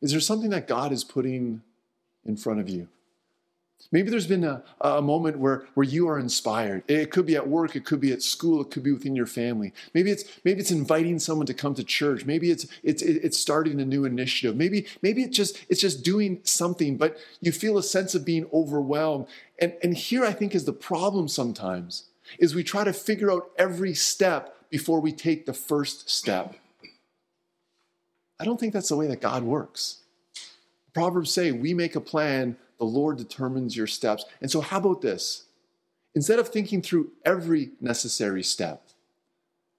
Is 0.00 0.10
there 0.10 0.20
something 0.20 0.50
that 0.50 0.66
God 0.66 0.92
is 0.92 1.04
putting 1.04 1.62
in 2.24 2.36
front 2.36 2.60
of 2.60 2.68
you? 2.68 2.88
Maybe 3.92 4.10
there's 4.10 4.26
been 4.26 4.44
a, 4.44 4.62
a 4.80 5.02
moment 5.02 5.38
where, 5.38 5.66
where 5.74 5.84
you 5.84 6.08
are 6.08 6.18
inspired. 6.18 6.84
It 6.88 7.10
could 7.10 7.26
be 7.26 7.36
at 7.36 7.48
work, 7.48 7.76
it 7.76 7.84
could 7.84 8.00
be 8.00 8.12
at 8.12 8.22
school, 8.22 8.62
it 8.62 8.70
could 8.70 8.82
be 8.82 8.92
within 8.92 9.14
your 9.14 9.26
family. 9.26 9.72
Maybe 9.92 10.10
it's 10.10 10.24
maybe 10.44 10.60
it's 10.60 10.70
inviting 10.70 11.18
someone 11.18 11.46
to 11.46 11.54
come 11.54 11.74
to 11.74 11.84
church. 11.84 12.24
Maybe 12.24 12.50
it's 12.50 12.66
it's 12.82 13.02
it's 13.02 13.38
starting 13.38 13.80
a 13.80 13.84
new 13.84 14.04
initiative. 14.04 14.56
Maybe 14.56 14.86
maybe 15.02 15.22
it's 15.22 15.36
just 15.36 15.58
it's 15.68 15.80
just 15.80 16.02
doing 16.02 16.40
something, 16.44 16.96
but 16.96 17.18
you 17.40 17.52
feel 17.52 17.76
a 17.76 17.82
sense 17.82 18.14
of 18.14 18.24
being 18.24 18.46
overwhelmed. 18.52 19.26
And 19.58 19.74
and 19.82 19.94
here 19.94 20.24
I 20.24 20.32
think 20.32 20.54
is 20.54 20.64
the 20.64 20.72
problem 20.72 21.28
sometimes 21.28 22.04
is 22.38 22.54
we 22.54 22.64
try 22.64 22.84
to 22.84 22.92
figure 22.92 23.30
out 23.30 23.50
every 23.58 23.94
step 23.94 24.56
before 24.70 25.00
we 25.00 25.12
take 25.12 25.46
the 25.46 25.52
first 25.52 26.10
step. 26.10 26.56
I 28.38 28.44
don't 28.44 28.58
think 28.58 28.72
that's 28.72 28.88
the 28.88 28.96
way 28.96 29.06
that 29.06 29.20
God 29.20 29.42
works. 29.42 29.98
Proverbs 30.92 31.32
say, 31.32 31.52
We 31.52 31.74
make 31.74 31.96
a 31.96 32.00
plan, 32.00 32.56
the 32.78 32.84
Lord 32.84 33.18
determines 33.18 33.76
your 33.76 33.86
steps. 33.86 34.24
And 34.40 34.50
so, 34.50 34.60
how 34.60 34.78
about 34.78 35.02
this? 35.02 35.44
Instead 36.14 36.38
of 36.38 36.48
thinking 36.48 36.80
through 36.80 37.10
every 37.24 37.70
necessary 37.80 38.42
step, 38.42 38.82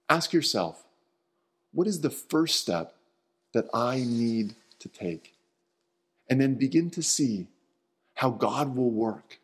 ask 0.08 0.32
yourself, 0.32 0.84
What 1.72 1.86
is 1.86 2.00
the 2.00 2.10
first 2.10 2.60
step 2.60 2.94
that 3.52 3.66
I 3.72 3.98
need 3.98 4.54
to 4.78 4.88
take? 4.88 5.34
And 6.28 6.40
then 6.40 6.54
begin 6.54 6.90
to 6.90 7.02
see 7.02 7.46
how 8.14 8.30
God 8.30 8.74
will 8.74 8.90
work, 8.90 9.38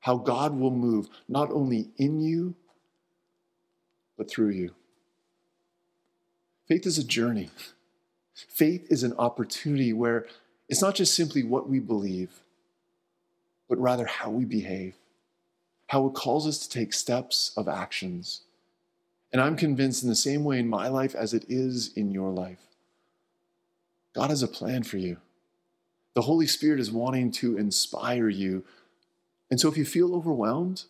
how 0.00 0.16
God 0.16 0.58
will 0.58 0.70
move, 0.70 1.08
not 1.28 1.50
only 1.50 1.88
in 1.96 2.20
you, 2.20 2.54
but 4.16 4.30
through 4.30 4.50
you. 4.50 4.74
Faith 6.66 6.86
is 6.86 6.98
a 6.98 7.04
journey. 7.04 7.50
Faith 8.34 8.86
is 8.90 9.02
an 9.02 9.14
opportunity 9.18 9.92
where 9.92 10.26
it's 10.68 10.82
not 10.82 10.94
just 10.94 11.14
simply 11.14 11.42
what 11.42 11.68
we 11.68 11.78
believe, 11.78 12.40
but 13.68 13.78
rather 13.78 14.06
how 14.06 14.30
we 14.30 14.44
behave, 14.44 14.94
how 15.88 16.06
it 16.06 16.14
calls 16.14 16.46
us 16.46 16.58
to 16.58 16.68
take 16.68 16.92
steps 16.92 17.52
of 17.56 17.68
actions. 17.68 18.42
And 19.32 19.40
I'm 19.40 19.56
convinced 19.56 20.02
in 20.02 20.08
the 20.08 20.16
same 20.16 20.44
way 20.44 20.58
in 20.58 20.68
my 20.68 20.88
life 20.88 21.14
as 21.14 21.32
it 21.32 21.44
is 21.48 21.92
in 21.94 22.10
your 22.10 22.30
life, 22.30 22.60
God 24.14 24.30
has 24.30 24.42
a 24.42 24.48
plan 24.48 24.82
for 24.82 24.96
you. 24.96 25.18
The 26.14 26.22
Holy 26.22 26.46
Spirit 26.46 26.80
is 26.80 26.90
wanting 26.90 27.30
to 27.32 27.58
inspire 27.58 28.30
you. 28.30 28.64
And 29.50 29.60
so 29.60 29.68
if 29.68 29.76
you 29.76 29.84
feel 29.84 30.14
overwhelmed, 30.14 30.84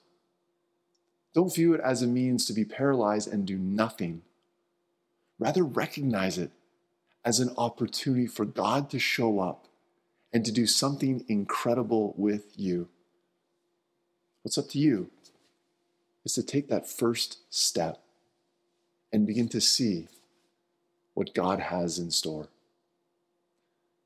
don't 1.35 1.53
view 1.53 1.75
it 1.75 1.81
as 1.81 2.03
a 2.03 2.07
means 2.07 2.47
to 2.47 2.53
be 2.53 2.65
paralyzed 2.65 3.27
and 3.27 3.45
do 3.45 3.59
nothing 3.59 4.23
Rather, 5.39 5.65
recognize 5.65 6.39
it 6.39 6.51
as 7.25 7.41
an 7.41 7.53
opportunity 7.59 8.27
for 8.27 8.45
God 8.45 8.89
to 8.91 8.99
show 8.99 9.41
up 9.41 9.67
and 10.33 10.45
to 10.45 10.53
do 10.53 10.67
something 10.67 11.25
incredible 11.29 12.15
with 12.17 12.53
you. 12.57 12.89
What's 14.43 14.59
up 14.59 14.69
to 14.71 14.79
you 14.79 15.11
is 16.25 16.33
to 16.35 16.43
take 16.43 16.69
that 16.69 16.89
first 16.89 17.39
step 17.51 18.03
and 19.13 19.27
begin 19.27 19.49
to 19.49 19.61
see 19.61 20.09
what 21.15 21.35
God 21.35 21.61
has 21.61 21.99
in 21.99 22.11
store. 22.11 22.49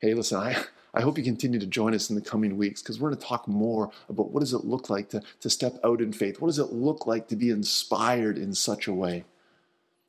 Hey, 0.00 0.14
listen, 0.14 0.38
I, 0.38 0.56
I 0.94 1.02
hope 1.02 1.18
you 1.18 1.24
continue 1.24 1.60
to 1.60 1.66
join 1.66 1.94
us 1.94 2.10
in 2.10 2.16
the 2.16 2.22
coming 2.22 2.56
weeks 2.56 2.82
because 2.82 2.98
we're 2.98 3.10
going 3.10 3.20
to 3.20 3.26
talk 3.26 3.46
more 3.46 3.90
about 4.08 4.30
what 4.30 4.40
does 4.40 4.52
it 4.52 4.64
look 4.64 4.90
like 4.90 5.08
to, 5.10 5.22
to 5.40 5.50
step 5.50 5.78
out 5.84 6.00
in 6.00 6.12
faith? 6.12 6.40
What 6.40 6.48
does 6.48 6.58
it 6.58 6.72
look 6.72 7.06
like 7.06 7.28
to 7.28 7.36
be 7.36 7.50
inspired 7.50 8.38
in 8.38 8.54
such 8.54 8.86
a 8.86 8.92
way? 8.92 9.24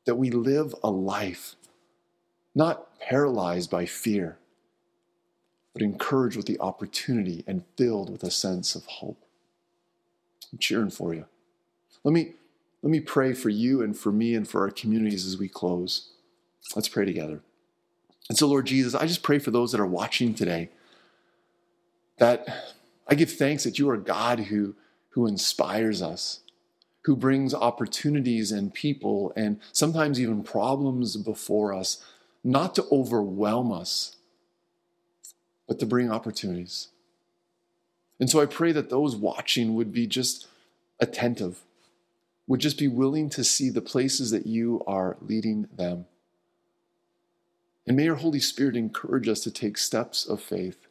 That 0.04 0.16
we 0.16 0.30
live 0.30 0.74
a 0.82 0.90
life 0.90 1.56
not 2.54 2.98
paralyzed 3.00 3.70
by 3.70 3.86
fear, 3.86 4.38
but 5.72 5.82
encouraged 5.82 6.36
with 6.36 6.46
the 6.46 6.60
opportunity 6.60 7.44
and 7.46 7.64
filled 7.76 8.10
with 8.10 8.22
a 8.22 8.30
sense 8.30 8.74
of 8.74 8.84
hope. 8.84 9.24
I'm 10.52 10.58
cheering 10.58 10.90
for 10.90 11.14
you. 11.14 11.24
Let 12.04 12.12
me, 12.12 12.34
let 12.82 12.90
me 12.90 13.00
pray 13.00 13.32
for 13.32 13.48
you 13.48 13.82
and 13.82 13.96
for 13.96 14.12
me 14.12 14.34
and 14.34 14.46
for 14.46 14.60
our 14.62 14.70
communities 14.70 15.26
as 15.26 15.38
we 15.38 15.48
close. 15.48 16.10
Let's 16.76 16.88
pray 16.88 17.04
together. 17.04 17.40
And 18.28 18.36
so, 18.36 18.46
Lord 18.46 18.66
Jesus, 18.66 18.94
I 18.94 19.06
just 19.06 19.22
pray 19.22 19.38
for 19.38 19.50
those 19.50 19.72
that 19.72 19.80
are 19.80 19.86
watching 19.86 20.34
today 20.34 20.70
that 22.18 22.46
I 23.08 23.14
give 23.14 23.32
thanks 23.32 23.64
that 23.64 23.78
you 23.78 23.88
are 23.90 23.96
God 23.96 24.40
who, 24.40 24.74
who 25.10 25.26
inspires 25.26 26.02
us 26.02 26.40
who 27.04 27.16
brings 27.16 27.52
opportunities 27.52 28.52
and 28.52 28.72
people 28.72 29.32
and 29.34 29.60
sometimes 29.72 30.20
even 30.20 30.42
problems 30.42 31.16
before 31.16 31.74
us, 31.74 32.02
not 32.44 32.74
to 32.74 32.84
overwhelm 32.92 33.72
us, 33.72 34.16
but 35.66 35.78
to 35.80 35.86
bring 35.86 36.10
opportunities. 36.10 36.88
And 38.20 38.30
so 38.30 38.40
I 38.40 38.46
pray 38.46 38.72
that 38.72 38.90
those 38.90 39.16
watching 39.16 39.74
would 39.74 39.92
be 39.92 40.06
just 40.06 40.46
attentive, 41.00 41.60
would 42.46 42.60
just 42.60 42.78
be 42.78 42.88
willing 42.88 43.28
to 43.30 43.42
see 43.42 43.68
the 43.68 43.80
places 43.80 44.30
that 44.30 44.46
you 44.46 44.82
are 44.86 45.16
leading 45.20 45.68
them. 45.76 46.06
And 47.84 47.96
may 47.96 48.04
your 48.04 48.16
Holy 48.16 48.38
Spirit 48.38 48.76
encourage 48.76 49.28
us 49.28 49.40
to 49.40 49.50
take 49.50 49.76
steps 49.76 50.24
of 50.24 50.40
faith. 50.40 50.86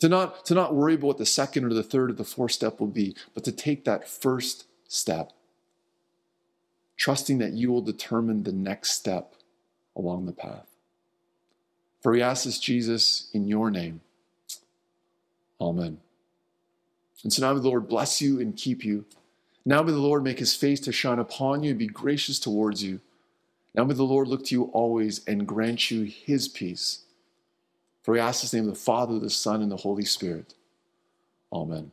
To 0.00 0.08
not, 0.08 0.44
to 0.46 0.54
not 0.54 0.74
worry 0.74 0.94
about 0.94 1.06
what 1.06 1.18
the 1.18 1.24
second 1.24 1.64
or 1.64 1.72
the 1.72 1.82
third 1.82 2.10
or 2.10 2.14
the 2.14 2.24
fourth 2.24 2.52
step 2.52 2.78
will 2.78 2.88
be, 2.88 3.16
but 3.32 3.44
to 3.44 3.52
take 3.52 3.84
that 3.84 4.06
first 4.06 4.66
step, 4.88 5.32
trusting 6.96 7.38
that 7.38 7.52
you 7.52 7.70
will 7.70 7.82
determine 7.82 8.42
the 8.42 8.52
next 8.52 8.92
step 8.92 9.34
along 9.96 10.26
the 10.26 10.32
path. 10.32 10.66
For 12.02 12.12
we 12.12 12.22
ask 12.22 12.44
this, 12.44 12.58
Jesus, 12.58 13.30
in 13.32 13.48
your 13.48 13.70
name. 13.70 14.00
Amen. 15.60 15.98
And 17.22 17.32
so 17.32 17.42
now 17.42 17.54
may 17.54 17.60
the 17.60 17.68
Lord 17.68 17.88
bless 17.88 18.20
you 18.20 18.38
and 18.38 18.56
keep 18.56 18.84
you. 18.84 19.06
Now 19.64 19.82
may 19.82 19.92
the 19.92 19.98
Lord 19.98 20.22
make 20.22 20.38
his 20.38 20.54
face 20.54 20.80
to 20.80 20.92
shine 20.92 21.18
upon 21.18 21.62
you 21.62 21.70
and 21.70 21.78
be 21.78 21.86
gracious 21.86 22.38
towards 22.38 22.82
you. 22.84 23.00
Now 23.74 23.84
may 23.84 23.94
the 23.94 24.02
Lord 24.02 24.28
look 24.28 24.44
to 24.46 24.54
you 24.54 24.64
always 24.64 25.24
and 25.26 25.48
grant 25.48 25.90
you 25.90 26.02
his 26.02 26.48
peace. 26.48 27.04
For 28.02 28.12
we 28.12 28.20
ask 28.20 28.42
this 28.42 28.52
name 28.52 28.68
of 28.68 28.74
the 28.74 28.80
Father, 28.80 29.18
the 29.18 29.30
Son, 29.30 29.62
and 29.62 29.72
the 29.72 29.78
Holy 29.78 30.04
Spirit. 30.04 30.52
Amen. 31.50 31.92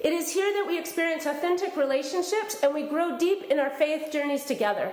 It 0.00 0.12
is 0.12 0.32
here 0.32 0.52
that 0.52 0.66
we 0.66 0.78
experience 0.78 1.26
authentic 1.26 1.76
relationships 1.76 2.58
and 2.62 2.72
we 2.72 2.84
grow 2.84 3.18
deep 3.18 3.44
in 3.50 3.58
our 3.58 3.70
faith 3.70 4.12
journeys 4.12 4.44
together. 4.44 4.92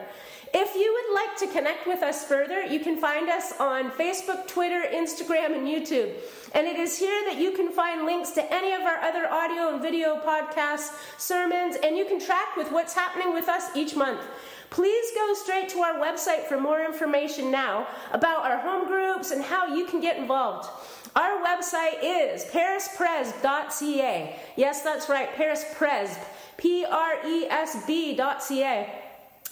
If 0.53 0.73
you 0.73 0.93
would 0.93 1.15
like 1.15 1.37
to 1.39 1.47
connect 1.47 1.85
with 1.85 2.01
us 2.01 2.23
further, 2.23 2.63
you 2.63 2.79
can 2.79 2.97
find 2.97 3.29
us 3.29 3.53
on 3.59 3.91
Facebook, 3.91 4.47
Twitter, 4.47 4.83
Instagram, 4.89 5.53
and 5.53 5.67
YouTube. 5.67 6.13
And 6.53 6.65
it 6.65 6.77
is 6.77 6.97
here 6.97 7.23
that 7.25 7.37
you 7.37 7.51
can 7.51 7.71
find 7.71 8.05
links 8.05 8.31
to 8.31 8.53
any 8.53 8.71
of 8.71 8.81
our 8.81 8.99
other 9.01 9.29
audio 9.29 9.73
and 9.73 9.81
video 9.81 10.17
podcasts, 10.17 10.95
sermons, 11.17 11.75
and 11.83 11.97
you 11.97 12.05
can 12.05 12.19
track 12.19 12.55
with 12.55 12.71
what's 12.71 12.93
happening 12.93 13.33
with 13.33 13.49
us 13.49 13.75
each 13.75 13.95
month. 13.95 14.21
Please 14.69 15.11
go 15.13 15.33
straight 15.33 15.69
to 15.69 15.79
our 15.79 15.95
website 15.95 16.45
for 16.45 16.59
more 16.59 16.83
information 16.83 17.51
now 17.51 17.87
about 18.13 18.45
our 18.45 18.57
home 18.57 18.87
groups 18.87 19.31
and 19.31 19.43
how 19.43 19.67
you 19.67 19.85
can 19.85 19.99
get 19.99 20.17
involved. 20.17 20.69
Our 21.15 21.41
website 21.41 22.03
is 22.03 22.43
parispresb.ca. 22.45 24.35
Yes, 24.57 24.81
that's 24.81 25.07
right, 25.07 25.33
parispresb, 25.33 26.17
P 26.57 26.85
R 26.85 27.25
E 27.25 27.45
S 27.45 27.85
B.ca. 27.87 29.04